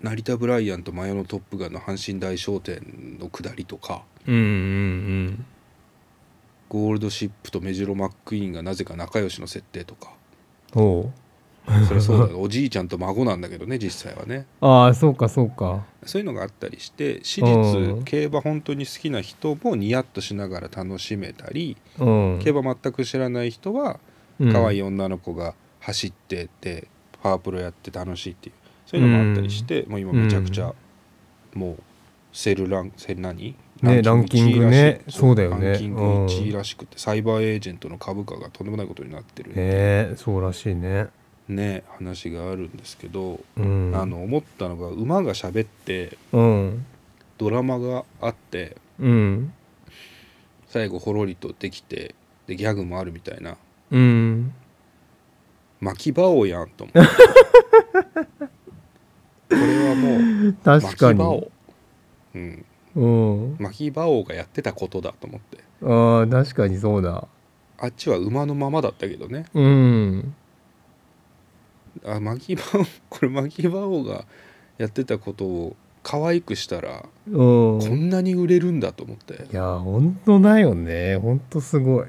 [0.00, 4.04] 成田ブライアンと真夜のトップガンの阪神大商店の下りとか。
[4.26, 5.44] うんうん
[6.68, 10.12] ゴールドシップとメジロマックイーンがなぜか仲良しの設定とか。
[10.74, 11.12] うんおう。
[11.86, 12.32] それそうだ。
[12.32, 14.46] よおじいちゃんと孫なんだけどね 実際はね。
[14.60, 15.84] ああそうかそうか。
[16.04, 17.96] そういうのがあったりして私うん。
[17.96, 22.40] 立競馬本当に好きな人もニヤッとしながら楽しめたりうん。
[22.42, 24.00] 競馬全く知らない人は
[24.52, 26.88] 可愛い女の子が走ってて
[27.22, 28.54] パワープロやって楽しいっていう
[28.86, 30.72] そういうのもあったりして、もう今めちゃくちゃ
[31.54, 31.82] もう
[32.32, 33.54] セルランセル何？
[33.82, 35.02] ねランキングね。
[35.06, 35.18] 1位らしい。
[35.18, 35.70] そうだよね。
[35.70, 36.26] ランキングうん。
[36.26, 39.50] 1位らしくて、サイバーエージェントの株価がとんでもないことになってる。
[39.50, 41.08] ねえそうらしいね。
[41.48, 43.92] ね話があるんですけど、うん。
[43.94, 46.86] あの思ったのが馬が喋ってうん。
[47.38, 49.52] ドラマがあってうん。
[50.66, 52.14] 最後ほろりとできて
[52.46, 53.56] でギャグもあるみたいな。
[53.90, 54.52] うん。
[55.80, 57.12] 巻き場王やんと思って
[59.48, 61.48] これはもう確かに。
[62.34, 62.64] うん
[62.98, 63.56] うん。
[63.60, 65.58] 巻き場王がやってたことだと思って。
[65.84, 67.28] ああ確かにそうだ。
[67.78, 69.44] あっちは馬のままだったけどね。
[69.54, 70.34] うん。
[72.04, 74.24] あ巻き場王これ巻き場王が
[74.78, 77.36] やってたことを可愛くしたらうん。
[77.80, 79.46] こんなに売れるんだと思って。
[79.52, 81.16] いや本当だよね。
[81.18, 82.06] 本当すごい。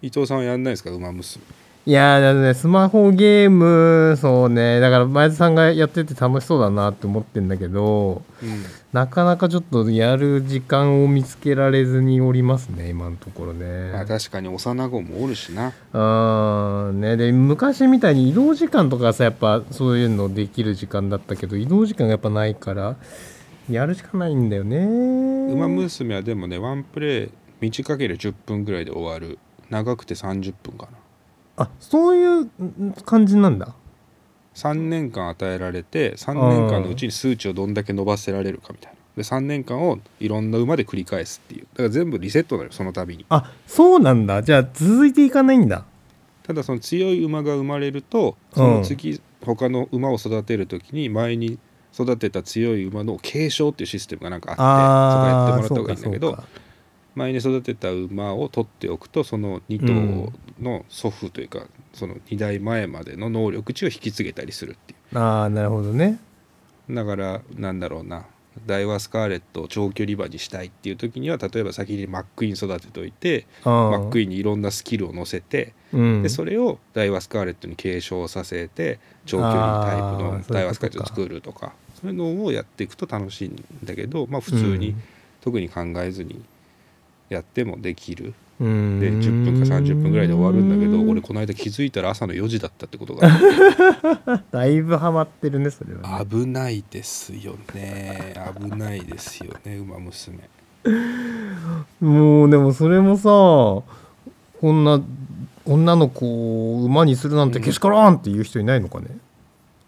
[0.00, 1.44] 伊藤さんはやんないですか馬娘。
[1.86, 4.80] いやーだねスマホゲームそうね。
[4.80, 8.64] だから前田さんがやってて楽しそうだなって思ってんだけどうん
[8.94, 13.90] なかなかちょっとやる時間を見つけられずにおりますね今のところね。
[13.92, 15.72] まあ確かに幼子もおるしな。
[15.92, 17.16] あーね。
[17.16, 22.94] で昔みたいに移動時間とかさやっぱそういうのできる時間だったけど移動時間がやっぱないから
[23.68, 24.76] やるしかないんだよね。
[25.52, 27.30] 馬娘はでもねワンプレイ
[27.62, 29.40] 短ければ10分ぐらいで終わる。
[29.70, 30.86] 長くて30分か
[31.56, 31.64] な。
[31.64, 33.74] あそういうん感じなんだ
[34.54, 38.98] 3年間与えられて3年間のうちに数値をどんだけ伸ばせられるかみたいな。
[39.16, 41.66] で3年間をいろんな馬で繰り返すっていう。
[41.72, 43.26] だから全部リセットなのよその度に。
[43.28, 44.42] あそうなんだ。
[44.42, 45.84] じゃあ続いていかないんだ。
[46.42, 51.58] ただその強い馬が生まれるとその次、他の馬を育てる時に前に
[51.94, 56.44] 育てた強い馬の継承っていうシステムがなんかあってそこやってもらった方がいいんだけど
[57.14, 61.60] 前に育てた馬を取っておくとその2頭の祖父というか、
[61.94, 65.20] その2代前までの能力値を引き継げたりするっていそう。
[65.20, 66.20] かああなるほどね。
[66.88, 68.26] うだからなんだろうな。
[68.66, 84.96] ダイワスカーレットを長距離馬にしたいっていう時には例えば先にマックイーン育てといてママックイーンにいろんなスキルを乗せてうん、でそれをダイワスカーレットに継承させて長距離タイプのダイワスカーレットを作るとかそういうのをやっていくと楽しいんだけどまあ普通に、
[85.40, 86.42] 特に考えずに
[87.28, 93.28] やってもできるうんで10分か30分ぐらいで終わるんだけど俺この間気づいたら朝の4時だったってことが
[94.52, 98.34] だいぶハマってるねそれはね、危ないですよね。
[98.60, 100.38] 危ないですよね馬娘。
[102.00, 103.84] もうでもそれもさこ
[104.62, 105.02] んな
[105.66, 109.06] 女の子を馬にするなんてけしからんっていう人いないのかね、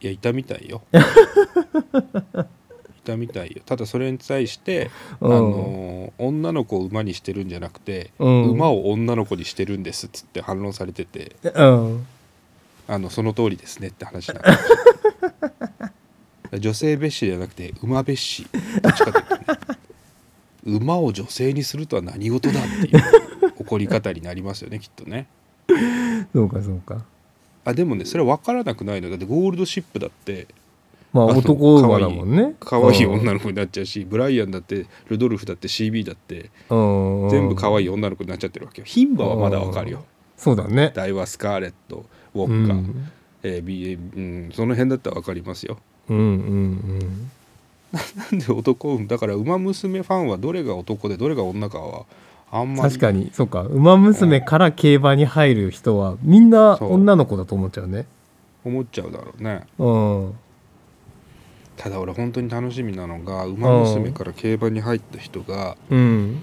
[0.00, 0.82] いやいたみたいよ
[3.06, 3.62] いたみたいよ。
[3.64, 4.90] ただそれに対して、
[5.20, 5.32] うん。
[5.32, 8.50] あの女の子を馬にしてるんじゃなくて、うん。
[8.50, 11.36] 馬を女の子にしてるんですっつって反論されてて。
[11.54, 12.04] うん。
[12.88, 14.58] あのその通りですねって話なんです
[16.52, 18.46] よ女性蔑視ではなくて馬蔑視。
[18.80, 19.44] どっちかというとね。
[20.64, 23.02] 馬を女性にするとは何事だっていう
[23.58, 25.26] 怒り方になりますよねきっとね。
[26.32, 27.04] そうかそうか。
[27.64, 30.46] あでもねそれは分からなくないのだってゴールドシップだって
[31.12, 32.54] まあ男馬だもんね。
[32.60, 37.28] 可愛い女の子になっちゃうし、ブライアンだってルドルフだって CB だってうん。
[37.30, 38.86] 全部可愛いい女の子になっちゃってるわけよ。
[38.86, 40.04] 牝馬はまだわかるよ。
[40.36, 40.92] そうだね。
[40.94, 42.94] ダイワスカーレットウォうッカ、ん。
[43.42, 45.78] えー BA うん、その辺だったらわかりますよ。
[46.08, 47.30] うんうん
[47.92, 52.04] なんで男だから馬娘ファンはどれが男でどれが女かは
[52.50, 53.30] あんうんまり確かに。
[53.32, 53.62] そうか。
[53.62, 58.06] 馬娘から競馬に入る人はみんな女の子だと思っちゃうね。
[58.64, 59.62] 思っちゃうだろうね。
[59.78, 60.32] うん
[61.76, 66.40] ただ俺本当に楽しみなのが馬娘から競馬に入った人がうん。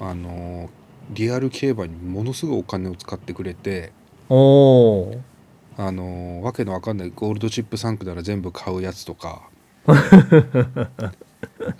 [0.00, 0.68] あのー
[1.14, 3.92] リアル競馬にものすごいお金を使ってくれて
[4.28, 9.42] あのーわけのわかんないゴールドチップ3区なら全部買うやつとか
[9.86, 10.90] が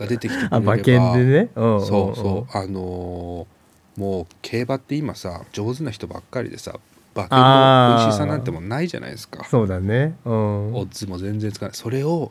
[0.08, 1.50] 出てきてくれればあ馬券でね。
[1.54, 2.56] うんそうそう。
[2.56, 3.58] あのー
[4.00, 6.78] もう競馬って今さ上手な人ばっかりでさ
[7.16, 9.44] 馬券の美味しさなんてもんないじゃないですか。
[9.44, 10.14] そうだね。
[10.24, 10.74] うん。
[10.74, 11.74] オッズも全然つかない。
[11.74, 12.30] それを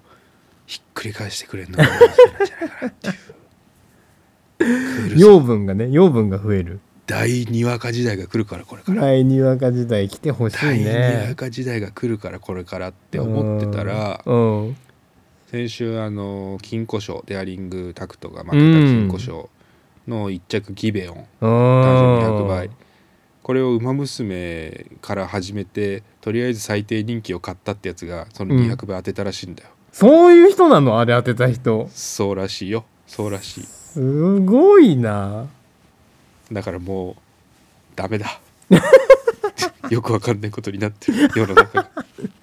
[0.67, 3.07] ひっくり返してくれるのが馬娘なんじゃないかなって
[4.63, 5.19] いう。
[5.19, 6.79] 養分がね養分が増える。
[7.07, 9.01] 大にわか時代が来るからこれから。
[9.01, 14.67] 第にわか時代来てほしい大にわねか時代が来るからこれからって思ってたらうん。
[14.67, 14.77] うん。
[15.47, 19.49] 先週あの金庫賞デアリングタクトが負けた金庫賞
[20.05, 22.69] の一着ギベオン単純200倍。
[23.41, 30.99] これを「ウマ娘」から始めてとりあえず最低人気を買ったってやつがその200倍当てたらしいんだよ、そういう人なの？
[30.99, 31.89] あれ当てた人。
[31.91, 32.85] そうらしいよ。
[33.07, 33.63] そうらしい。
[33.63, 35.47] すごいな。
[36.51, 37.15] だからもう
[37.95, 38.39] ダメだ。
[39.89, 41.31] よくわかんないことになってる。
[41.35, 41.89] 世の中が。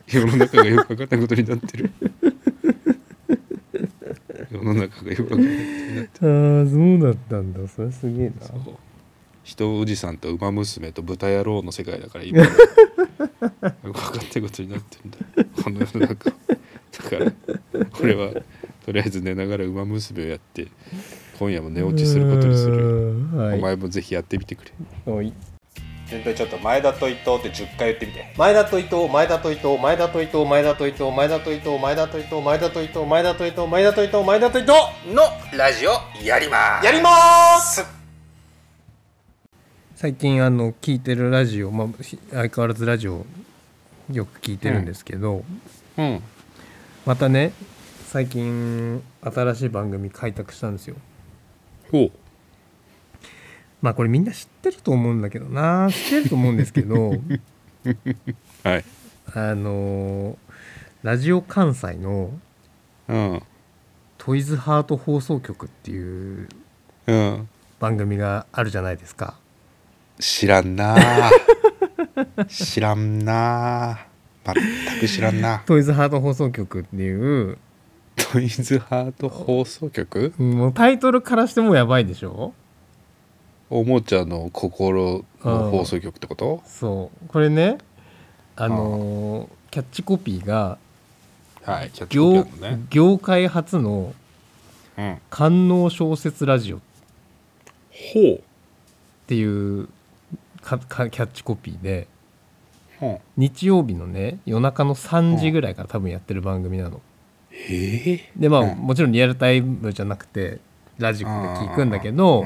[0.09, 1.93] 世の中がよくわかんないことになってる。
[4.51, 7.69] 世の中がよくわかんないことになってあーそうだったんだ。
[7.69, 8.35] それすげえな。
[9.45, 12.43] 人おじさんと馬娘と豚野郎の世界だから今。
[12.43, 15.63] よくわかんないことになってるんだ。
[15.63, 16.33] この世の中
[17.03, 17.33] だから
[18.01, 18.33] 俺は
[18.85, 20.69] とりあえず寝ながら馬娘をやって
[21.39, 23.37] 今夜も寝落ちすることにする。
[23.37, 23.59] はい。
[23.59, 24.65] お前もぜひやってみてく
[25.07, 25.13] れ。
[25.13, 25.33] はい。
[26.07, 28.35] 全体ちょっと前田と伊藤って10回言ってみて。
[28.37, 34.73] 前田と伊藤前田と伊藤前田と伊藤前田と伊藤前田と伊藤前田と伊藤前田と伊藤前田と伊藤前田と伊藤前田と伊藤
[35.15, 35.23] の
[35.59, 35.91] ラジオ
[36.23, 36.87] やります。
[36.87, 37.11] やりま
[37.59, 37.85] す。
[39.97, 43.25] 最近あの聞いてるラジオ、まあ、ひ相変わらずラジオ
[44.13, 45.43] よく聞いてるんですけど、
[45.97, 46.23] うん
[47.07, 47.53] またね
[48.09, 50.97] 最近新しい番組開拓したんですよ。
[51.91, 52.13] ほう。
[53.83, 55.89] まあこれみんな知ってると思うんだけどな。
[55.91, 57.11] 知ってると思うんですけど。
[58.65, 58.85] はい。
[59.35, 60.39] あの
[61.03, 62.31] ラジオ関西の
[63.09, 63.43] うん。
[64.17, 66.49] トイズハート放送局っていう
[67.07, 67.49] うん。
[67.81, 69.35] 番組があるじゃないですか。
[70.19, 71.31] 知らんなあ
[72.47, 74.07] 知らんなあ
[74.45, 75.63] 全く知らんな。
[75.67, 77.59] トイズハート放送局っていう。
[78.33, 80.33] トイズハート放送局？
[80.39, 82.53] もうタイトルからしてもやばいでしょ？
[83.71, 86.63] おもちゃの心の放送局ってこと？
[86.67, 87.29] そう。
[87.29, 87.79] これね
[88.57, 90.79] あのーキャッチコピーが
[91.63, 92.87] はいキャッチコピ業ーなのね。
[92.91, 94.15] 業界初の
[94.97, 95.19] うん。
[95.31, 96.77] 官能小説ラジオ。
[96.77, 96.81] っ
[98.13, 98.43] ほう。
[99.27, 99.89] ていう
[100.63, 102.07] かかキャッチコピーで
[103.37, 107.01] 日曜日のね夜中の3時ぐらいから多分やってる番組なの。
[108.37, 108.79] でまあ、うん。
[108.79, 110.61] もちろんリアルタイムじゃなくて
[110.99, 112.45] ラジコで聞くんだけど、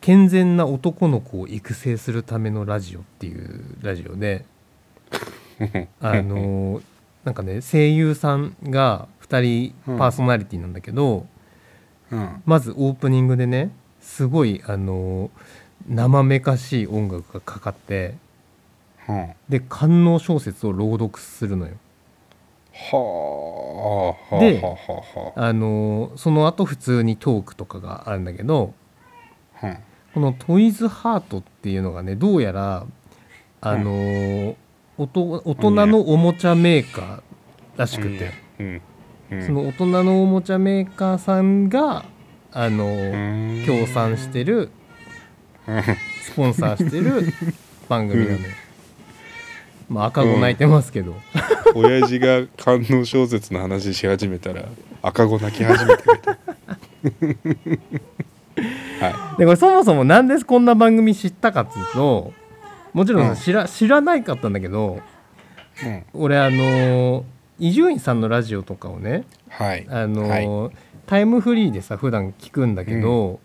[0.00, 4.44] 健全な男の子を育成するためのラジオっていうラジオで
[5.60, 6.80] うん あの
[7.24, 11.26] なんかね声優さんが2人パーソナリティなんだけど、
[12.10, 12.42] うん。
[12.44, 13.70] まずオープニングでね
[14.00, 15.30] すごいあの
[15.88, 18.25] 生めかしい音楽がかかってうん
[19.48, 21.74] で官能小説を朗読するのよ。
[22.72, 28.74] はあはあではあはあのその後普通にトークとかがあるんだけど
[29.62, 29.78] あうん。
[30.14, 32.86] このトイズハートっていうのがねどうやら
[33.60, 34.56] あの、
[34.96, 37.22] おと大人のおもちゃメーカー
[37.76, 38.82] らしくて、うん。
[39.32, 39.46] うん。
[39.46, 42.04] その大人のおもちゃメーカーさんが
[42.52, 43.64] あの、うん。
[43.66, 44.70] 協賛してる
[45.66, 45.82] うん。
[46.22, 47.32] スポンサーしてる
[47.88, 48.46] 番組なのよ。
[49.88, 51.14] まあ赤子泣いてますけど、
[51.74, 54.64] 親父が官能小説の話し始めたら
[55.02, 56.02] 赤子泣き始めて
[59.00, 62.32] はでこれそもそもなんでこんな番組知ったかっつうと
[62.92, 63.36] もちろんさうん。
[63.36, 65.00] 知ら知らないかったんだけど
[65.82, 67.24] い、うん、俺あの
[67.58, 69.86] 伊集院さんのラジオとかをねはい。
[69.88, 70.76] あの、はい。
[71.06, 73.40] タイムフリーでさ普段聞くんだけど、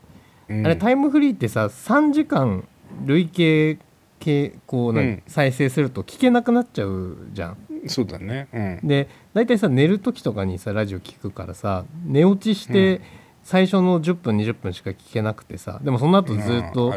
[0.49, 0.65] うん。
[0.65, 2.67] あれタイムフリーってさ3時間
[3.05, 3.77] 累計
[4.21, 5.23] 計こう何、うん。
[5.27, 7.57] 再生すると聞けなくなっちゃうじゃん。
[7.87, 8.47] そうだね。
[8.53, 8.87] うん。
[8.87, 13.01] で大体さ寝る時とかにさラジオ聞くからさ寝落ちしてうん。
[13.43, 16.93] 最初の10分20分しか聞けなくてさでもその後ずっうんと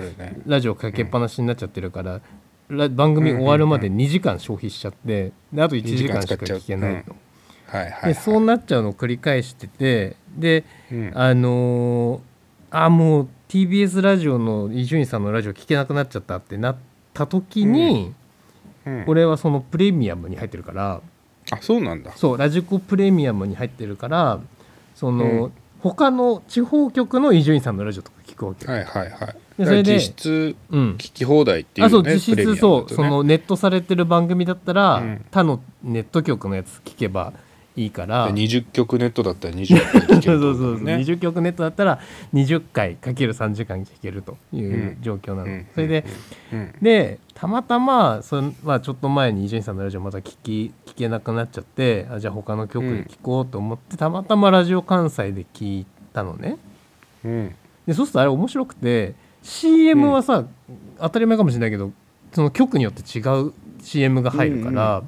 [0.47, 2.21] ラジオかけっぱなしになっちゃってるから、
[2.69, 7.17] ラ番組終わるまで2時間消費しちゃってであと1時間しか聞けないの。
[7.67, 11.13] はいはい、はい、でそうなっちゃうのを繰り返しててでうん。
[11.15, 12.35] あのー
[12.77, 16.77] あもう TBS ラジオの伊集院さんのラジオ聞けなくなっちゃったってなっ
[17.15, 18.13] た時に、
[18.85, 19.05] うん。
[19.07, 21.01] 俺はそのプレミアムに入ってるから
[21.51, 22.13] あそうなんだ。
[22.17, 24.41] そうラジコプレミアムに入ってるから
[24.95, 25.53] その、うん。
[25.81, 28.65] 他の地方局の伊集院さんのラジオとか聞くわけ。
[28.67, 28.73] よ。
[28.73, 29.37] はいはいはい。
[29.59, 30.93] でそれで実質うん。
[30.95, 35.25] 聞き放題っていうあそう実質そう、そのネットされてる番組だったら、うん。
[35.31, 37.33] 他のネット局のやつ聞けば
[37.77, 38.27] いいから。
[38.27, 42.01] で20曲ネットだったら20回聞ける そうそうそう、だね20曲ネットだったら
[42.33, 45.67] 20回かける3時間聞けるという状況なの、うん。
[45.75, 46.05] それで、
[46.53, 46.75] うん。
[46.81, 56.59] でたまたまその、まあ、ちょっと前に伊集院さんのラジオまた聞き聞けなくなっちゃってあじゃあ他の曲で聞こうと思って、たまたまラジオ関西で聞いたのね。
[57.25, 57.55] うん。
[57.87, 60.45] でそうするとあれ面白くて CM はさ、
[60.99, 61.93] 当たり前かもしれないけど
[62.33, 63.53] その曲によって違う
[63.85, 65.03] CM が入るから、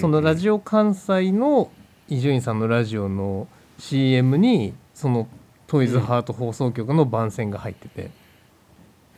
[0.00, 1.70] そのラジオ関西の
[2.08, 3.46] 伊集院さんのラジオの
[3.78, 5.28] CM にその
[5.66, 8.10] トイズハート放送局の番宣が入ってて、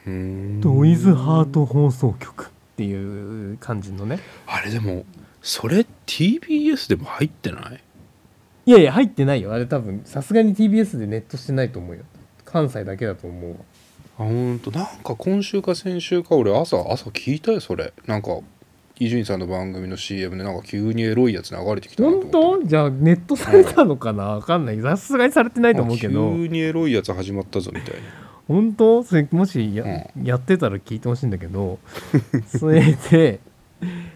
[0.04, 4.18] トイズハート放送局っていう感じのね。
[4.46, 5.04] あれでも
[5.42, 7.80] それ TBS でも入ってない？
[8.66, 9.52] いやいや入ってないよ。
[9.52, 12.02] あれ多分さすがに TBS でネットしてないと思うよ。
[12.44, 13.56] 関西だけだと思うわ。
[14.18, 14.70] あほんと。
[14.70, 17.92] なんか今週か先週か俺朝朝聞いたよそれ。
[18.06, 18.38] なんか
[18.98, 22.62] 伊集院さんの番組の CM でなんか急にエロいやつ流れてきた本当？
[22.64, 24.24] じゃあネットされたのかな？
[24.24, 24.80] わかんない。
[24.80, 26.30] さすがにされてないと思うけど。
[26.30, 28.00] あ急にエロいやつ始まったぞみたいな。
[28.48, 29.02] 本当？
[29.02, 31.78] それもしや,、やってたら聞いてほしいんだけど。
[32.46, 33.40] それで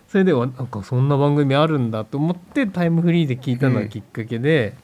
[0.08, 4.74] それではなんかそんな番組あるんだと思ってタイムフリーで聞いたのがきっかけで、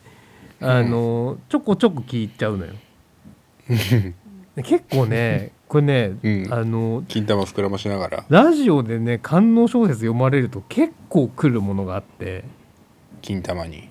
[0.60, 0.68] うん。
[0.68, 2.74] あのちょこちょこ聞いちゃうのよ。
[4.54, 6.52] で結構ねこれね、うん。
[6.52, 8.24] あの金玉膨らましながら。
[8.28, 12.44] ラジオでね官能小説読まれると結構来るものがあって。
[13.22, 13.88] 金玉に、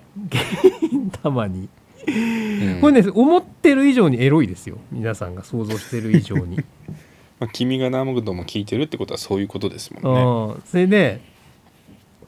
[1.22, 1.68] たまに。
[2.06, 2.80] うん。
[2.80, 4.78] これね思ってる以上にエロいですよ。
[4.90, 6.56] 皆さんが想像してる以上に。
[7.38, 10.54] まあ、君が何度も聞いてるってことはそういうことですもんね。
[10.54, 11.20] うん、それで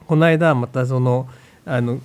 [0.05, 1.27] この間またその
[1.65, 1.99] あの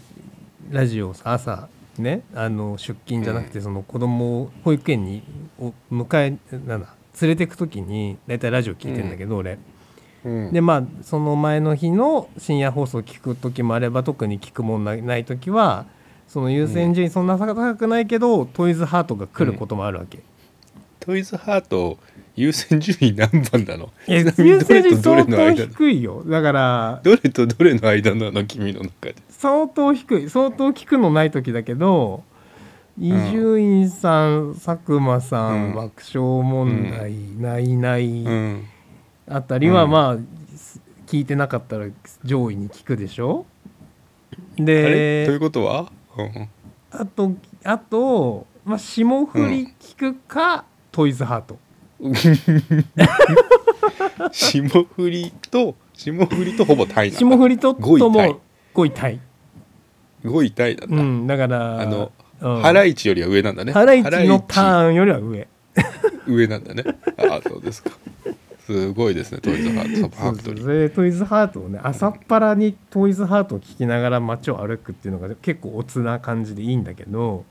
[0.70, 1.68] ラジオ朝
[1.98, 5.22] ねあの出勤じゃなくてその子供を保育園に
[5.58, 9.58] お迎えなんだ連れてく時に大体ラジオ聞いてんだけど、俺。
[10.24, 10.52] うん。
[10.52, 15.86] でまあその前の日の深夜放送聞く時もあれば特に聞くもんなない時は
[16.26, 20.20] その優先順位そんな高くないけど、トイズハートが来ることもあるわけ。
[21.00, 21.98] トイズハート
[22.34, 23.90] 優先順位何番なの？
[24.08, 26.24] 優先順位どれ相当とどれの間低いよ。
[26.26, 28.44] だからどれとどれの間なの？
[28.46, 29.16] 君の中で。
[29.28, 30.30] 相当低い。
[30.30, 32.24] 相当聞くのない時だけど
[32.98, 38.64] 伊集院さん佐久間さん、うん爆笑問題、ないない、うん。
[39.28, 39.90] あたりはうん。
[39.90, 40.16] まあ、
[41.06, 41.86] 聞いてなかったら
[42.22, 43.46] 上位に聞くでしょ？
[44.32, 45.26] あれ？
[45.26, 46.48] というでことは、うん。
[46.92, 47.32] あと
[47.64, 51.58] あと、まあ、霜降り聞くか、トイズハート。
[54.32, 57.18] 霜降りと霜降りとほぼタイなんだ。
[57.18, 58.32] 霜降りと5位とタイ。
[58.34, 58.40] も
[58.74, 59.20] 5位タイ、
[60.24, 63.72] 5位タイなんだ、うん、だからあの、うんハライチよりは上なんだね。
[63.72, 65.48] ハライチのタハーンよりは上
[66.26, 66.84] 上なんだね。
[67.16, 67.90] ああそうですか。
[68.66, 69.38] すごいですね。
[69.40, 70.08] トイズハート。
[70.08, 77.44] ファクトリーそれでトイズハートをね朝っぱらにトイズハートを聞きながら街を歩くっていうのが結構おつな感じでいいんだけど、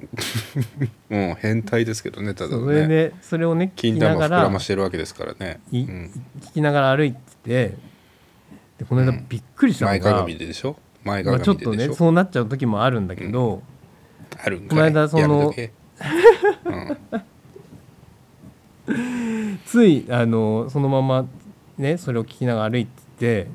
[1.10, 2.72] うん変態ですけどねただね。
[2.72, 6.10] れでそれをね聞金きながら玉膨らましてるわけですからね、いうん、
[6.40, 7.74] 聞きながら歩いてて
[8.78, 9.26] でこの間うん。
[9.28, 10.76] びっくりしたの前が、鏡ででしょ？
[11.04, 13.62] 前まあ、鏡ちょっとででしょ、ねそうなっちゃう時もあるんだけど、
[14.44, 14.68] あるんかい？
[14.68, 15.54] この間その
[18.86, 19.58] うん。
[19.66, 21.26] ついあのそのまま
[21.78, 23.50] ねそれを聞きながら歩いてて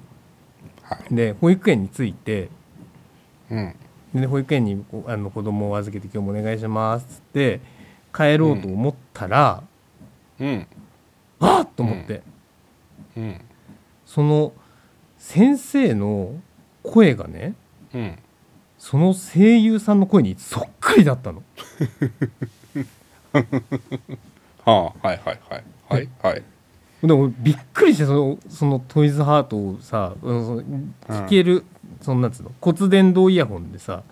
[0.83, 1.15] はい。
[1.15, 2.49] で保育園に着いて
[3.49, 3.75] うん。
[4.13, 7.59] で保育園にあの子供を預けて今日もお願いしますっつって
[8.15, 9.61] 帰ろうと思ったら、
[10.39, 10.67] うん。
[11.41, 12.21] あっと思って、
[13.17, 13.41] うん。
[14.05, 14.53] その
[15.17, 16.35] 先生の
[16.81, 17.55] 声がね
[17.93, 18.17] うん。
[18.77, 21.41] その声優さんの声にそっくりだったの。
[24.63, 26.43] はあはいはいはいはいはい。
[27.01, 30.63] でもびっくりしてそのそのトイズハートをさうんその
[31.09, 31.63] 聞ける、
[32.01, 32.51] そのなんつうの？
[32.61, 34.03] 骨伝導イヤホンでさ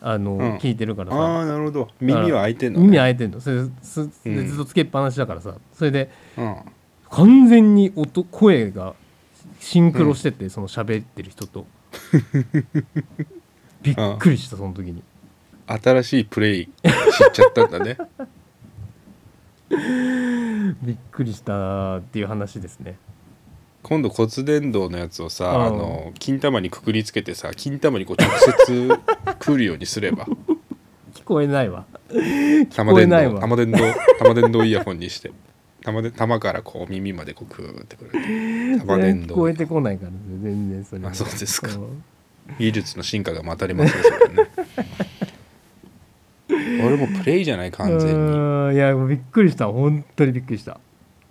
[0.00, 0.56] あの、うん。
[0.56, 1.40] 聞いてるからあさ。
[1.40, 1.88] あなるほど。
[2.00, 3.40] 耳は開いてんの、ね、耳開いてんの。
[3.40, 4.46] それすでうん。
[4.46, 5.54] ずっとつけっぱなしだからさ。
[5.74, 6.56] それでうん。
[7.10, 8.94] 完全に音声が
[9.58, 11.66] シンクロしてて、その喋ってる人と。
[13.82, 15.02] びっくりしたその時に
[15.72, 16.72] 新しいプレイ知っ
[17.32, 17.96] ちゃったんだね。
[20.82, 22.96] びっくりしたっていう話ですね。
[23.82, 25.62] 今度骨伝導のやつをさ、うん。
[25.62, 28.90] あの金玉にくくりつけてさ金玉にこう直接
[29.38, 30.26] 来るようにすれば。
[31.14, 31.84] 聞こえないわ。
[32.74, 33.34] 玉伝ないわ。
[33.34, 33.82] 導玉伝導
[34.18, 35.30] 玉伝導イヤホンにして。
[35.82, 38.78] 玉で玉からこう耳までこうクーってくる。
[38.80, 39.32] 玉伝導。
[39.32, 41.06] 聞こえてこないからね全然それ。
[41.06, 41.68] あそうですか。
[41.68, 42.02] ん。
[42.58, 44.50] 技術の進化が待たれますねそれね
[46.84, 48.14] 俺もプレイじゃない完全に。
[48.14, 48.74] うん。
[48.74, 49.66] いやもうびっくりした。
[49.68, 50.78] 本当にびっくりした。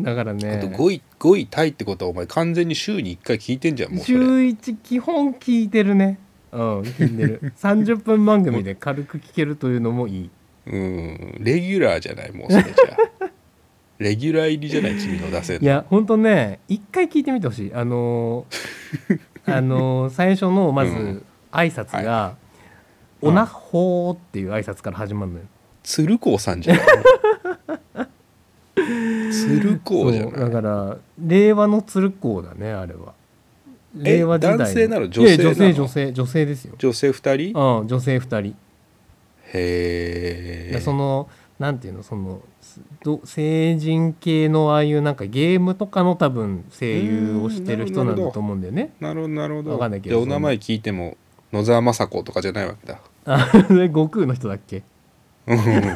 [0.02, 6.20] だからあとね5位5位タイってことはお前完全に週に1回聞いてんじゃんもうそ週れ一基本聞いてるね。
[6.52, 7.54] うん聞いてる。
[7.60, 10.30] 30分番組で軽く聞けるというのもいい。
[10.68, 11.36] うん。
[11.40, 12.74] レギュラーじゃないもうそれじゃ。
[13.26, 13.30] あ
[14.00, 17.72] レギュラー入りじゃない君の出せいやほんとね一回聞いてみてほしい。
[17.74, 21.24] あのーあのー最初のまずうん。
[21.52, 22.49] 挨拶が「い
[23.22, 25.46] おなほー」っていう挨拶から始まるのよ。
[25.84, 26.86] 鶴光さんじゃない
[29.32, 30.32] 鶴光じゃない？
[30.40, 33.14] だから令和の鶴光だねあれは。
[34.04, 35.10] え令和時代男性なの？
[35.10, 36.76] 女性女性女性女性ですよ。
[36.78, 37.60] 女性2人？
[37.80, 38.56] うん女性2人。
[39.54, 42.04] へえでそのなんていうの？
[42.04, 48.94] そのすど成人系のああいうなんかゲームとかの多分声優をしてる人なんだと思うんだよね。
[49.00, 49.72] なるほどなるほど。
[49.72, 51.18] わかんないけどでお名前聞いても
[51.52, 53.00] 野沢雅子とかじゃないわけだ。
[53.26, 54.84] あれ悟空の人だっけ？
[55.48, 55.94] うん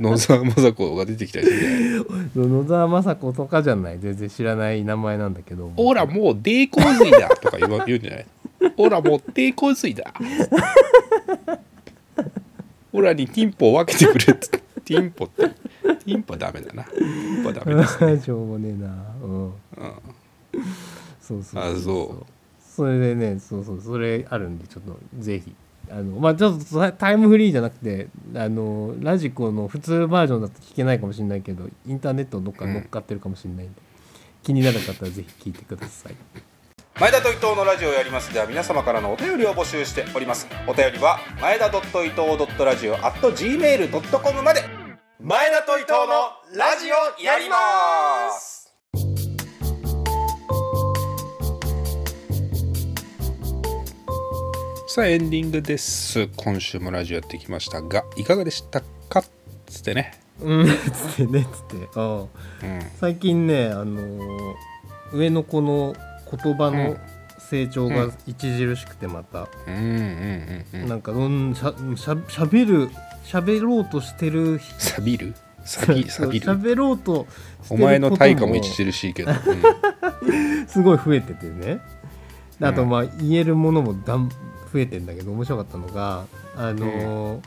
[0.00, 3.98] 野沢雅子が出てきたりする 野沢雅子とかじゃない。
[4.00, 5.70] 全然知らない名前なんだけど。
[5.76, 8.26] オラもう低洪水だとか言わ言うんじゃない？
[8.76, 10.12] オラもう低洪水だ。
[12.92, 14.34] オラにティンポを分けてくれて。
[14.84, 16.82] ティンポってティンポはダメだな。
[16.84, 18.88] ティンポはダメですね、 しょうもねえな。
[19.22, 19.44] うん。
[19.44, 19.52] うん、
[21.20, 21.62] そうそう。
[21.62, 22.26] あそう
[22.76, 25.54] それでねそうそうそれあるんでちょっとぜひ。
[25.88, 33.80] あのまあちょっとタタイムフリーじゃなくてあのラジコの普通バージョンだと聞けないかもしれないけどインターネットどっか乗っかってるかもしれないんで、
[34.42, 36.14] 気になる方はぜひ聞いてください。
[36.98, 40.48] 前田と伊藤のラジオをやりますでは皆様からのお便りを募集しております。
[40.66, 44.86] お便りは前田伊藤ラジオ at gmail.com まで。
[45.20, 48.65] 前田と伊藤のラジオやります
[54.96, 56.26] さあエンディングです。
[56.36, 58.80] 今週もラジオやってきましたがいかがでした
[59.10, 59.22] か？
[59.66, 60.18] つってね。
[60.40, 60.74] うんつっ
[61.16, 61.86] てねつって。
[61.96, 62.06] ああ。
[62.22, 62.28] うん。
[62.98, 64.54] 最近ねあのー
[65.12, 65.94] 上の子の
[66.42, 66.96] 言葉の
[67.38, 71.54] 成長が著しくてまた、うんうんなんかうん。
[71.54, 72.88] しゃしゃしゃべる
[73.22, 75.34] しゃべろうとしてるサビる？
[75.66, 77.26] サビサビるしゃべろうと
[77.64, 79.30] しておる前の対価も著しいけど、
[80.24, 80.66] うん。
[80.66, 81.80] すごい増えててね。
[82.58, 82.88] であとうん。
[82.88, 84.30] まあ言えるものもだん
[84.76, 87.40] 増えてんだけど面白かったのがあの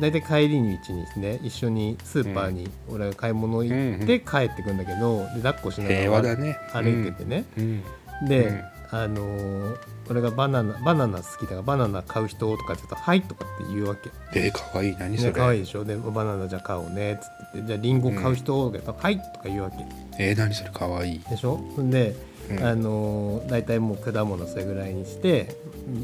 [0.00, 6.36] 大体帰り道にね一緒にスーパーに俺が買い物行って帰ってくんだけどで抱っこしながら
[6.72, 7.82] 歩いててね、うん。
[8.28, 8.60] で、うん。
[8.92, 9.76] あのー
[10.10, 14.10] 俺がバナナバナナ好きだからバナナ買う人とかって言うと「はい」とかって言うわけ。
[14.34, 14.96] えー、かわいい。
[14.98, 15.84] 何そねれ、可愛いでしょ？
[15.84, 17.62] でバナナじゃあ買おうねっつって。
[17.64, 19.76] じゃあリンゴ買う人とか言ったら「はい」とか言うわけ。
[20.18, 20.70] えー、何それ。
[20.70, 21.60] かわいい、でしょ？
[21.78, 22.16] で、
[22.50, 22.64] うん。
[22.64, 25.56] あのー大体もう果物それぐらいにして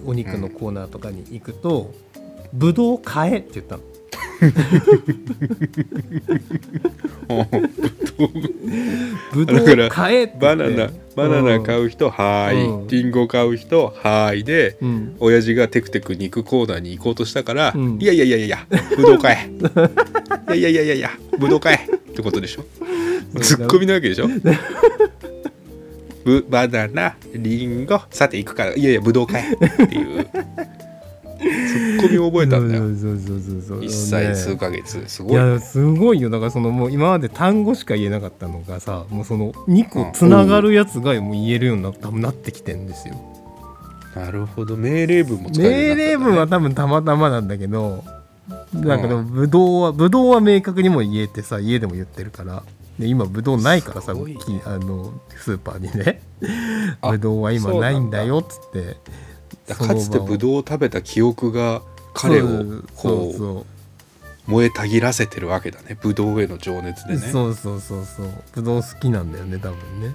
[0.05, 1.93] お肉のコーナーとかに行くと
[2.53, 3.83] 「ぶどう買え」って言ったの
[9.33, 12.87] 「ぶどう買え」ってバナナバナナ買う人はーい、うん。
[12.89, 14.45] リンゴ買う人はーい。
[14.45, 15.17] で、うん。
[15.19, 17.99] 親父がテクテク肉コーナーに行こうとしたから、うん。
[17.99, 18.67] いやいやいやいや
[18.97, 19.49] ぶどう買
[20.49, 20.57] え。
[20.59, 22.65] いやいやいやいやいやぶどう買えってことでしょ。
[23.41, 24.29] ツッコミなわけでしょ
[26.27, 28.01] ぶバナナリンゴ。
[28.11, 28.75] さて行くから。
[28.75, 30.27] いやいやぶどう買えっていう。
[31.39, 32.83] ツッコミを覚えたんだよ。
[32.83, 33.85] そうそうそうそうそう。
[33.85, 35.05] 一歳数ねヶ月。
[35.07, 35.37] すいごい。
[35.41, 36.29] ねやすごいよ。
[36.29, 43.15] だからそのもう今まで単語しか言えなかったのがさもうその2個つながるやつがもう言えるようにな多分なってきてんですよ。
[44.17, 44.77] なるほど。
[44.77, 48.03] 命令文も使えるよう命令文は多分たまたまなんだけど
[48.73, 52.65] なんかでもブドウはブドウは明確にも言えてさ家でも言ってるから
[52.99, 54.35] で今ブドウないからさね。
[54.37, 56.23] きあのスーパーにね。
[57.03, 58.97] あブドウは今ないんだよっつって。
[59.67, 61.83] だかつてブウドウを食べた記憶が
[62.15, 63.77] 彼をこう。
[64.47, 65.99] 燃えたぎらせてるわけだね。
[66.01, 67.19] ブドウへの情熱でね。
[67.19, 68.29] そうそうそうそう。
[68.53, 70.15] ブドウ好きなんだよね多分ね。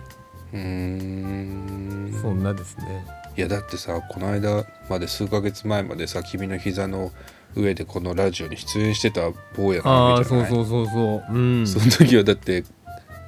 [0.53, 2.21] うーん。
[2.21, 3.05] そんなですね。
[3.38, 7.11] いやだってさこの間まで数ヶ月前までさ君の膝の
[7.56, 9.22] 上でこのラジオに出演してた
[9.56, 10.49] 坊やなああわけじゃない？
[10.49, 11.34] そうそうそうそう。
[11.34, 11.68] うん。
[11.68, 12.64] その時はだって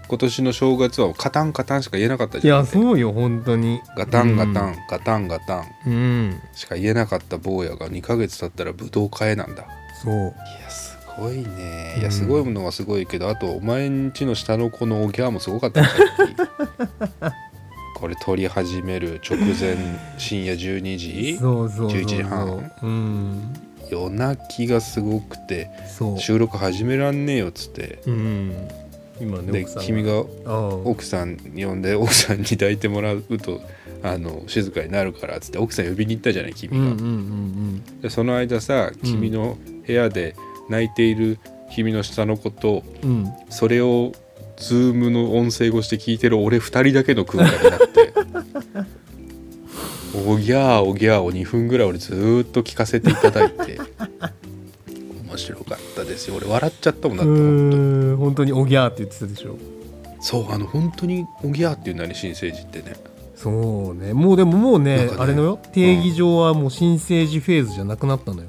[0.08, 2.60] 今年の正月はカタンカタンしか言えなかったいじゃん。
[2.60, 3.82] やそうよ本当に。
[3.98, 6.42] ガタンガタン、ガタンガタンうん。
[6.54, 9.66] しか言えなかった坊やが2ヶ月経ったらブドウ買えなんだ。
[10.04, 10.14] そう。
[10.14, 10.18] い
[10.64, 11.96] やすごいね。
[12.00, 15.94] いやすごいものはすごいけど、あとお前んちの下の子のおぎゃーもすごかったねさ
[17.24, 17.34] っき。
[17.96, 19.78] これ撮り始める直前
[20.18, 21.38] 深夜12時？
[21.40, 22.02] そうそうそうそう。
[22.02, 22.72] 11時半？
[22.84, 23.54] うん
[23.90, 25.70] 夜泣きがすごくて
[26.18, 28.00] 収録始めらんねえよっつって。
[28.06, 28.70] うん。
[29.20, 29.84] 今ねで奥さんが。
[29.86, 30.20] 君が
[30.86, 33.62] 奥さん呼んで奥さんに抱いてもらうと
[34.02, 40.36] あの静かになるからっつって奥さん呼びに行ったじゃない君が、うんうんうんでその間さ君の部屋で
[40.70, 41.40] 泣いている
[41.72, 43.10] 君の下の子とうん。
[43.10, 44.12] うんそれを
[44.56, 48.14] ズームの音声越しで聞いてる俺2人だけの空間になって
[50.16, 53.80] おぎゃーおぎゃーを2分ぐらい俺ずーっと聞かせていただいて。
[55.28, 58.52] 面白かったですよ俺笑っちゃったもんだうって本当に。
[58.52, 59.58] におぎゃーって言ってたでしょ。
[60.22, 62.96] そうあの本当におぎゃーっていうなに新生児ってね。
[63.36, 63.50] そ
[63.92, 64.14] うね。
[64.14, 65.10] もうでももうねね。
[65.18, 65.60] あれのよ。
[65.74, 68.48] 定義上はもう新生児フェーズじゃなくなったのよ。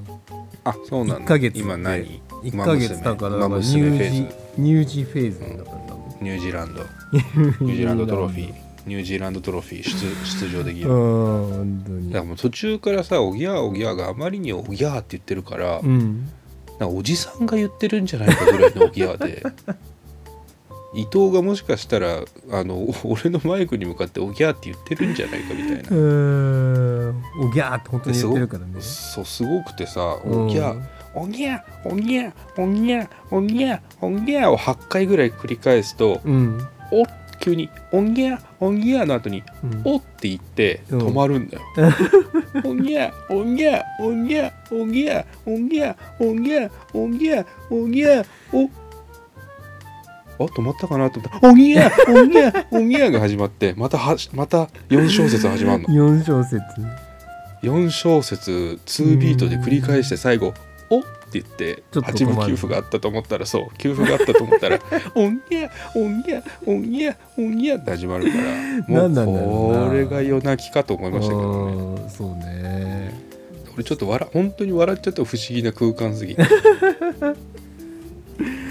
[0.64, 4.34] あそうなん1だヶ月今何？1ヶ月だから馬だから娘フェーズ。
[4.56, 6.24] 乳児乳児フェーズになったんだもん。
[6.24, 6.80] ニュージーランド。
[7.12, 9.90] ニュージーランドトロフィーニュージーランドトロフィー出
[10.46, 16.28] 出場できる、だからもう途中からさおぎゃーおぎゃーがあまりにおぎゃーって言ってるから、うん。
[16.78, 19.42] なんかおじさんが言ってるんじゃないかぐらいのおぎゃーで。
[20.96, 22.20] 伊藤がもしかしたら
[22.52, 25.82] あの俺のマイクに向かっておぎゃーって言ってるんじゃないかみたいな。
[27.40, 28.80] おぎゃーって本当に言ってるからね。
[28.80, 30.44] そうすごくてさうん。
[30.44, 30.82] おぎゃー
[31.16, 32.32] おぎゃーおぎゃー
[32.62, 36.64] おぎゃーおぎゃーおぎゃーを8回ぐらい繰り返すとうん。
[36.92, 37.04] お
[37.44, 40.98] 急に「おんぎゃおんぎゃ」の後にうん「お」って言ってうん。
[41.08, 41.62] 止まるんだよ。
[42.64, 48.70] おんぎゃおんぎゃおんぎゃおんぎゃおんぎゃおんぎゃおんぎゃおんぎゃお。
[50.36, 51.38] あ止まったかなと思った。
[51.40, 55.88] ら「おんぎゃおんぎゃおんぎゃ」が始まってまたはまた4小節始まるの。
[55.92, 56.62] 4小節。
[57.62, 60.54] 4小節2ビートで繰り返して最後「お」
[61.40, 64.78] って言ってちょっと止まる8分給付があったと思ったらそう給付があったと思ったら
[65.14, 72.02] 「おんぎゃおんぎゃおんぎゃおんぎゃ」って始まるからもうこれが夜泣きかと思いましたけどね。
[72.02, 73.22] うんそうね。
[73.74, 76.42] 俺ちょっと笑本当に笑っちゃった不思議な空間すぎて。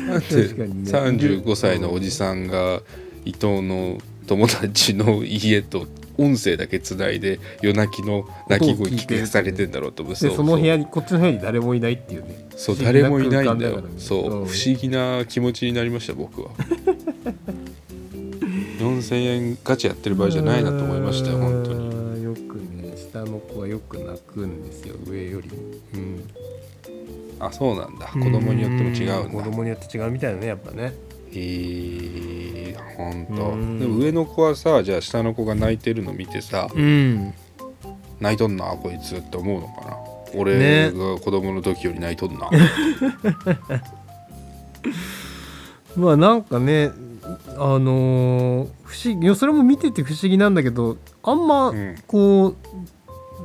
[0.07, 0.91] だって確かにね。
[0.91, 2.82] 35歳のおじさんが
[3.26, 3.97] 伊藤の
[4.28, 5.88] 友達の家と
[6.18, 10.16] 音声だけつないで夜泣きの泣き声聞かされてんだろうと思う。
[10.16, 12.47] でその部屋にこっちの部屋に誰もいないっていうね。
[12.55, 13.84] そう誰もいないんだよ。
[13.97, 14.45] そう、ん。
[14.45, 16.51] 不思議な気持ちになりました僕は。
[18.80, 21.89] 4000円ガチやってる場合じゃないなと思いましたよ本当に。
[22.20, 25.55] によくね下の子はよく泣くんですよ上よりも。
[25.93, 26.24] うん。
[27.39, 28.07] あそうなんだ。
[28.07, 29.30] 子供によっても違うんだ。
[29.30, 30.93] 子供によって違うみたいなねやっぱね
[31.36, 33.53] えー、ほんと。
[33.95, 37.34] 上の子はさじゃあ下の子が泣いてるの見てさうん。
[38.19, 39.91] 泣いとんなこいつって思うのかな？
[39.91, 39.99] ね
[40.36, 42.49] 俺が子供の時より泣いとんな、
[45.95, 46.91] まあなんかね
[47.57, 51.95] あのー不思議それも見てて不思議なんだけどあんまうん。
[52.07, 52.55] こう、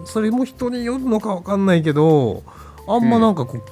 [0.06, 2.42] それも人によるのかわかんないけど
[2.86, 3.62] あんまなんかこう、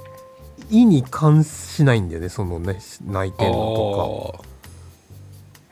[0.71, 4.45] 意に関しないんだよねそのね泣いてるのと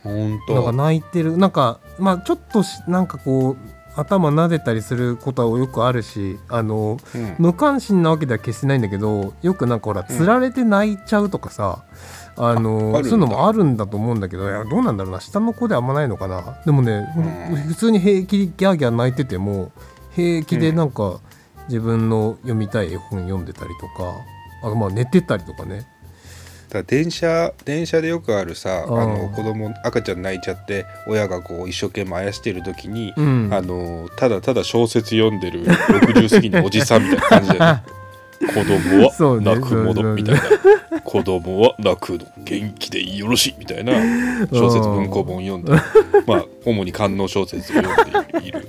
[0.05, 0.09] か。
[0.09, 1.37] なんかと泣いてる。
[1.39, 3.57] なんかまあちょっとしなんかこう
[3.97, 7.37] 頭撫でたりすることはよくあるしあのうん。
[7.39, 10.17] 無関心なわけでは決してないんだけどよくなんかほらうん。
[10.17, 11.85] つられて泣いちゃうとかさ、
[12.37, 13.05] あのああるんだ。
[13.05, 16.59] そういうのもあるんだと思うんだけどいやどうなんだろうな下の子であんまないのかな。
[16.67, 17.21] でもね、う
[17.53, 17.57] ん。
[17.69, 19.73] 普通に平気でギャーギャー泣いてても
[20.15, 21.21] 平気でなんか
[21.69, 24.13] 自分の読みたい絵本読んでたりとか
[24.65, 25.87] あとまあ寝てたりとかね。
[26.71, 29.15] だ電車電車でよくあるさあうん。
[29.15, 33.49] の子供赤ちゃん泣いちゃって親がこう一生懸命あやしてる時に、うん。
[33.53, 37.83] あのただただ小説読んでる60過ぎのおじさんみたいな感じだよね。
[38.45, 41.01] 子供は泣くものみたいな。
[41.03, 42.27] 子供は泣くの。
[42.45, 43.93] 元気でよろしいみたいな
[44.53, 45.73] 小説文庫本読んで
[46.27, 48.69] まあ主に官能小説を読んでいる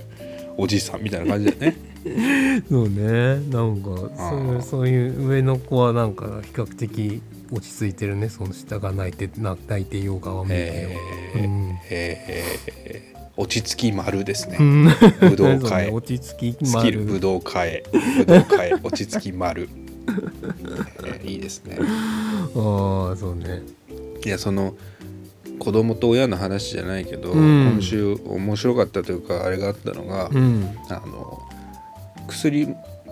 [0.57, 1.77] おじさんみたいな感じだよね。
[2.69, 3.39] そうね。
[3.49, 8.29] なんかあそうーそういう上の子はなんか比較的落ち着いてるね。
[8.29, 11.43] その下が泣いてな泣いてようがは見えー。
[11.43, 11.77] うん。
[11.89, 13.15] えー。
[13.37, 14.85] 落ち着き丸ですね、うん。
[15.19, 17.83] ぶどう そう会ね落ち着きスキルぶどう変え。
[18.19, 18.73] ぶどう変え。
[18.81, 19.67] 落ち着き丸、
[21.03, 21.77] えーいいですね。
[21.79, 23.63] ああそうね。
[24.25, 24.75] いやその
[25.59, 27.71] 子供と親の話じゃないけど、うん。
[27.73, 30.77] 今週面白かったというかあれがあったのが、うん。
[30.89, 31.41] あの
[32.27, 32.67] 薬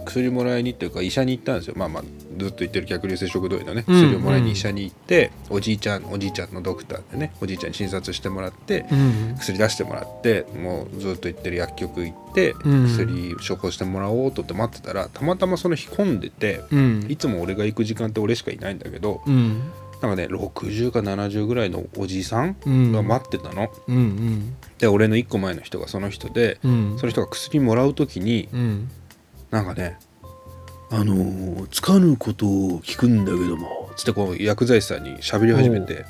[0.06, 1.76] 薬もらいにっていうか医者に行ったんですよ。
[1.78, 2.04] まあまあ
[2.38, 4.02] ずっと言ってる逆流性食道炎のねうん。
[4.02, 9.36] 薬をもらいに医者に行って、おじいちゃんおじいちゃんのドクターでねおじいちゃんに診察してもらって、うん。
[9.40, 19.62] 薬出してもらってもうずっと行ってる薬局行って、うん薬処方してもらおうとって待ってたらたまたまその日混んでてうんいつも俺が行く時間って俺しかいないんだけどうん
[20.04, 22.92] なんかね60か70ぐらいのおじさんうん。
[22.92, 23.72] が待ってたの。
[23.88, 26.96] うんで俺の1個前の人がその人でうん。
[27.00, 28.90] その人が薬もらう時にうん。
[29.50, 29.98] なんかね
[30.92, 36.06] 「あのーつかぬことを聞くんだけども」つってこう薬剤師さんに喋り始めて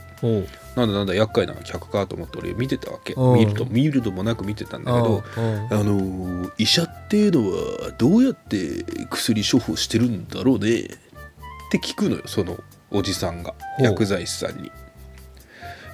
[0.75, 3.13] なんだなんだ厄介な客かと思って俺見てたわけ。
[3.13, 3.39] うん。
[3.39, 5.39] 見ると見るともなく見てたんだけどあ
[5.75, 10.87] のー医者っていうのはどうやって薬処方してるんだろうねっ
[11.71, 12.57] て聞くのよその
[12.93, 14.67] おじさんが薬剤師さんに。
[14.67, 14.71] い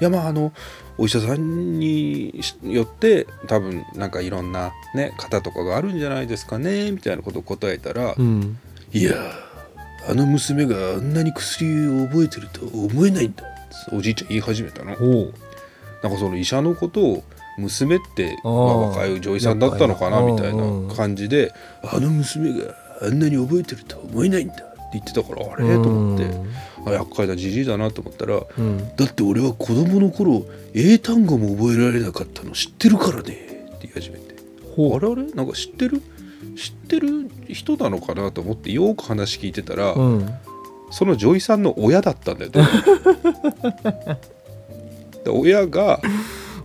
[0.01, 0.53] やまああの
[0.97, 8.57] お医者さんによって多分なんかいろんなね方とかがあるんじゃないですかねみたいなことを答えたら、うん。
[8.91, 9.15] いや
[10.09, 13.43] あの娘があんなに薬を覚えてるとは思えないんだ
[13.91, 14.91] おじいちゃん言い始めたの。
[14.91, 17.23] なんかその医者のことを
[17.57, 25.65] 娘ってまあ若い女医さんだったのかなみたいな感じであの娘があんなに覚えてるとは思えないんだって言ってたからあれ？
[25.75, 26.25] と思って
[26.85, 33.33] あ厄介なじじいだなと思ったらうんだって俺は子供の頃英単語も覚えられなかったの知ってるからねって
[33.81, 34.35] 言い始めて。
[34.75, 35.23] ほあれあれ？
[35.33, 36.01] なんか知ってる？
[36.55, 40.29] 知ってる人なのかなと思ってよく話聞いてたら、うん。
[40.91, 42.69] その女医さんの親だったんだよどうや
[44.05, 44.17] ら。
[45.23, 46.01] で親が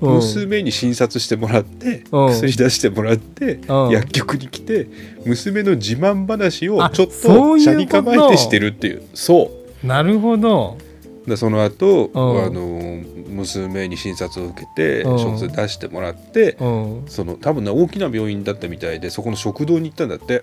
[0.01, 0.15] うん。
[0.17, 2.29] 娘に診察してもらってうん。
[2.31, 3.91] 薬出してもらってうん。
[3.91, 4.89] 薬局に来て
[5.25, 9.03] 娘の自慢話をあちょっと車に構えてしてるっていう。
[9.15, 10.79] そうなるほど。
[11.27, 12.45] でその後、うん。
[12.45, 15.19] あの娘に診察を受けてうん。
[15.19, 17.05] 食事出してもらってうん。
[17.07, 20.43] その多分ね大きな病院だったみたいでそこの食堂に行ったんだって。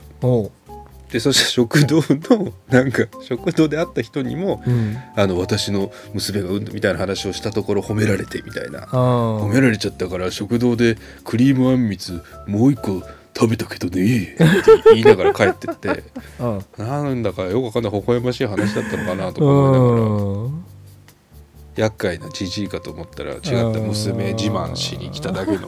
[1.12, 4.98] でそして食堂の なんか食堂で会った人にもうん。
[5.16, 8.88] あの私の娘が産んだみたいな話をしたところ褒められてみたいな。
[8.92, 8.96] あ。
[8.96, 13.04] 褒められちゃったから食堂でクリームあんみつもう一個
[13.36, 14.24] 食べたけどね。
[14.24, 14.44] って
[14.94, 16.04] 言いながら帰ってって。
[16.40, 20.02] あ なんだかよくわかんない微笑ましい話だったのかなとか思いながら。
[20.02, 20.66] うん
[21.78, 25.60] 厄介なじじいかと思ったら違った娘自慢しに来ただけの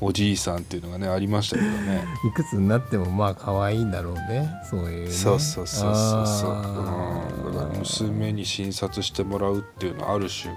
[0.00, 2.04] おじいさんっていうのがねありましたけどね。
[2.28, 4.50] いくつになってもまあ可愛いんだろうね。
[4.70, 5.10] そういうね。
[5.10, 6.50] そうそうそうそうそう。
[6.52, 7.46] あー。
[7.46, 10.54] うんだから娘に診察してもらうっていうのはある種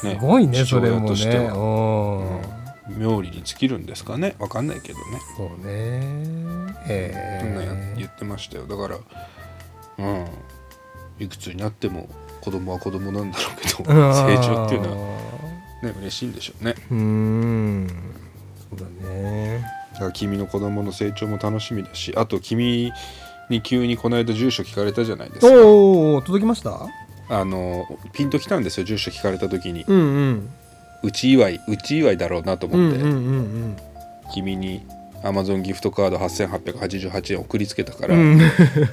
[0.00, 1.42] すごいねそれもとしては。
[1.42, 1.48] ね。
[1.48, 2.57] うん
[2.88, 4.34] 妙利に尽きるんですかね。
[4.38, 5.04] わかんないけどね。
[5.36, 6.74] そうね。
[6.86, 8.66] へそんな言ってましたよ。
[8.66, 8.98] だから
[9.98, 10.26] うん。
[11.18, 12.08] いくつになっても
[12.40, 15.18] 子供は子供なんだろうけど成長っていうのは
[15.82, 16.76] ね嬉しいんでしょうね。
[16.90, 17.88] うーん。
[18.70, 19.64] そうだね。
[19.94, 22.92] だから君の子供の成長も楽しみだしあと君
[23.50, 25.52] に急にこの間住所聞かれたじゃないですか。
[25.52, 26.86] おお届きました？
[27.30, 29.84] あのピンときたんですよ住所聞かれた時に。
[29.88, 30.50] うんうん
[31.02, 33.76] うち祝いうち祝いだろうなと思って、うんうんうん
[34.34, 34.82] 君に
[35.24, 38.40] Amazon ギフトカード8888円送りつけたから、うん。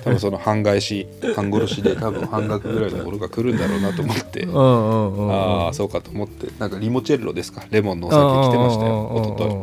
[0.03, 4.47] 多分その半返し半殺しで多分半額ぐらいのものが来るんだろうなと思って。
[4.51, 6.47] ああそうかと思って。
[6.57, 7.63] なんかリモチェッロですか？
[7.69, 9.55] レモンのお酒来てましたよおととい。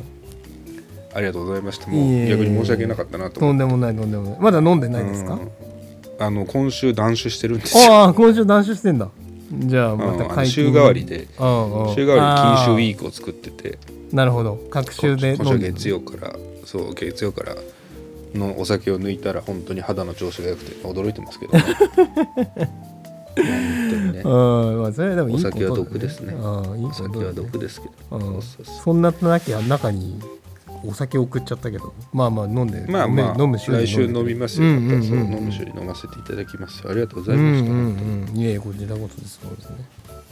[1.15, 1.89] ありがとうございました。
[1.89, 3.53] もう逆に申し訳なかったなと思って。
[3.53, 4.37] とんでもないとんでもない。
[4.39, 5.35] まだ飲んでないですか？
[5.35, 5.51] うん。
[6.21, 7.93] あの今週断酒してるんですよ。
[7.93, 9.09] ああ今週断酒してんだ
[9.53, 13.79] じゃあまた解禁週替わりで週替わり禁酒ウィーークを作ってて。
[13.79, 14.59] クなるほど。
[14.71, 17.57] 各週で今週月曜からそう月曜から
[18.35, 21.65] のお酒を抜いたら本当に肌の調子が良くて驚いてますけどね。
[24.29, 24.83] ん。
[24.83, 26.35] まあそれでもいいことだお酒は毒ですね。
[26.35, 28.43] うんいいお酒は毒ですけど、うん。
[28.43, 29.13] そんな
[29.69, 30.21] 中に
[30.85, 31.93] お酒送っちゃったけど。
[32.13, 39.41] まあまあ飲んでまあまあ飲む来週飲みますよ、うんうんうんそう飲む週に飲ませていただきますありがとうござうんういました、んうんいえこちらこそです。
[39.43, 39.77] そうですね。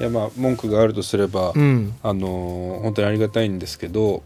[0.01, 1.95] いやまあ文句があるとすれば、うん。
[2.03, 4.23] あのー本当にありがたいんですけど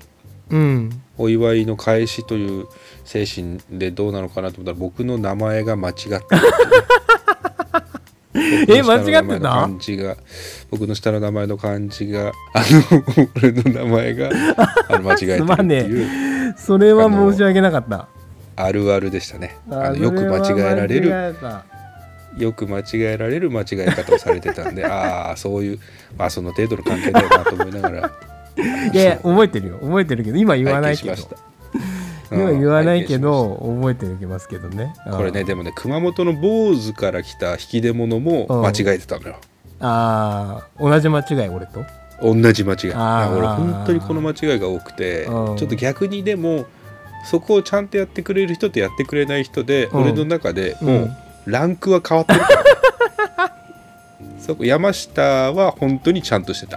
[0.50, 1.02] うん。
[1.18, 2.66] お祝いの返しという
[3.04, 6.20] 精神でどうなのかなと思ったら僕の名前が間違ってる
[8.68, 10.16] え間違ってた漢字が。
[10.70, 13.04] 僕の下の名前の漢字があの
[13.36, 14.30] 俺の名前が
[14.88, 18.08] あの間違えてるってすまねいう それは申し訳なかった。
[18.56, 19.56] あるあるでしたね。
[19.70, 21.34] あのそよく間違えられる
[22.38, 25.78] よく間違えられる間違え方をされてたんでああそういう
[26.18, 28.10] まあその程度の関係だよなと思いながら。
[28.92, 29.78] いやいや覚えてるよ。
[29.80, 31.16] 覚えてるけど今言わないけど
[32.32, 34.94] 今言わないけうんど覚えてるけますけどね。
[35.10, 39.36] これねでもね熊本の坊主から来た引き出物も間違えてたのよ。
[39.80, 41.84] ああ同じ間違い俺と？
[42.22, 42.78] 同じ間違い。
[42.86, 45.36] 俺本当にこの間違いが多くてちうん。
[45.50, 46.66] ょっと逆にでも
[47.26, 50.02] そこをちゃんとやってくれる人とやってくれない人でうん。
[50.02, 51.16] 俺の中でもううん
[51.46, 52.64] ランクは変わってるから。
[54.40, 56.76] そこ山下は本当にちゃんとしてた。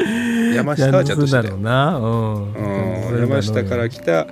[0.56, 3.20] 山下はちゃんとしてたうん。
[3.22, 4.26] 山下から来た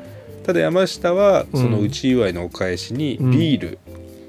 [0.46, 3.32] ただ山下はそのうんうち祝いのお返しにうん。
[3.32, 3.80] ビール、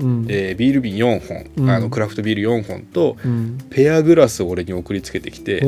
[0.01, 0.27] うん。
[0.29, 1.71] えービール瓶4本、うん。
[1.71, 3.59] あのクラフトビール4本とうん。
[3.71, 5.63] ペアグラスを俺に送りつけてきて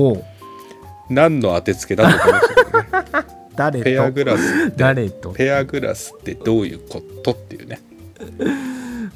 [1.10, 2.48] 何の当てつけだと思いまし
[3.12, 3.26] たね。
[3.56, 5.30] 誰ペアとグラスって誰と？
[5.30, 7.80] ペアグラスってどういうことっていうね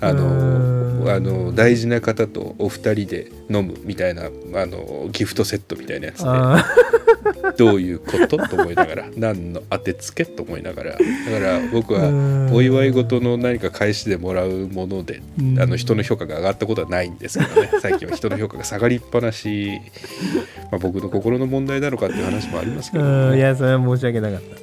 [0.03, 0.83] あのん。
[1.11, 6.25] あの大事な方とお二人で飲むみたいなあのギフトセットみたいなやつで。
[6.29, 6.65] あ
[7.57, 8.37] どういうこと？
[8.37, 9.09] と思いながら。
[9.17, 10.25] 何の当てつけ？
[10.25, 10.91] と思いながら。
[10.93, 11.05] だか
[11.39, 15.61] ら僕はーお祝い事の何か返しでもらうものでうん。
[15.61, 17.71] あの人の評価が上がったことはないんですけどね。
[17.83, 19.71] 最近は人の評価が下がりっぱなし、
[20.71, 23.33] まあ、僕の心の問題なのかっていう話もありますけど、うん。
[23.35, 24.62] いね、やそれは申し訳なかった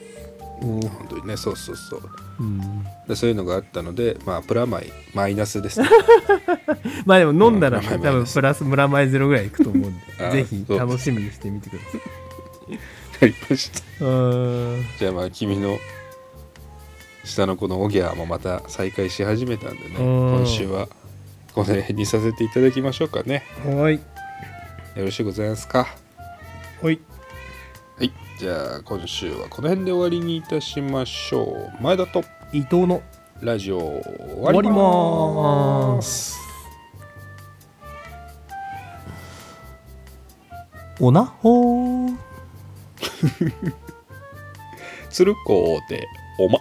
[0.62, 1.38] 本当にね。
[1.38, 2.02] そうそうそう。
[2.40, 2.84] うん。
[3.08, 5.90] でそういうのがあったのでまあプラマイマイナスですね。
[7.06, 7.86] まあでも飲んだらうん。
[7.86, 9.96] 多分プラスムラマイゼロぐらいいくと思うん
[10.26, 12.02] あでぜひ楽しみにしてみてください。
[13.22, 14.06] ありました。
[14.06, 14.86] うん。
[14.98, 15.80] じゃあまあ君の
[17.24, 19.96] 下の子のオギャーもまた再開し始めたんでね。
[20.00, 20.38] うん。
[20.40, 20.88] 今週は
[21.54, 24.02] この辺にさせていただきましょうかねはいよ
[25.06, 25.88] ろしゅうございますかは
[26.84, 27.00] いはい
[28.40, 31.84] じゃあ今週はこの辺で終わりにいたしましょう。
[31.84, 32.24] 前田と
[32.54, 33.02] 伊藤の
[33.42, 34.02] ラジオ終
[34.40, 36.40] わります。
[41.02, 42.16] おなほー。
[45.12, 46.08] 鶴子で
[46.40, 46.60] おま。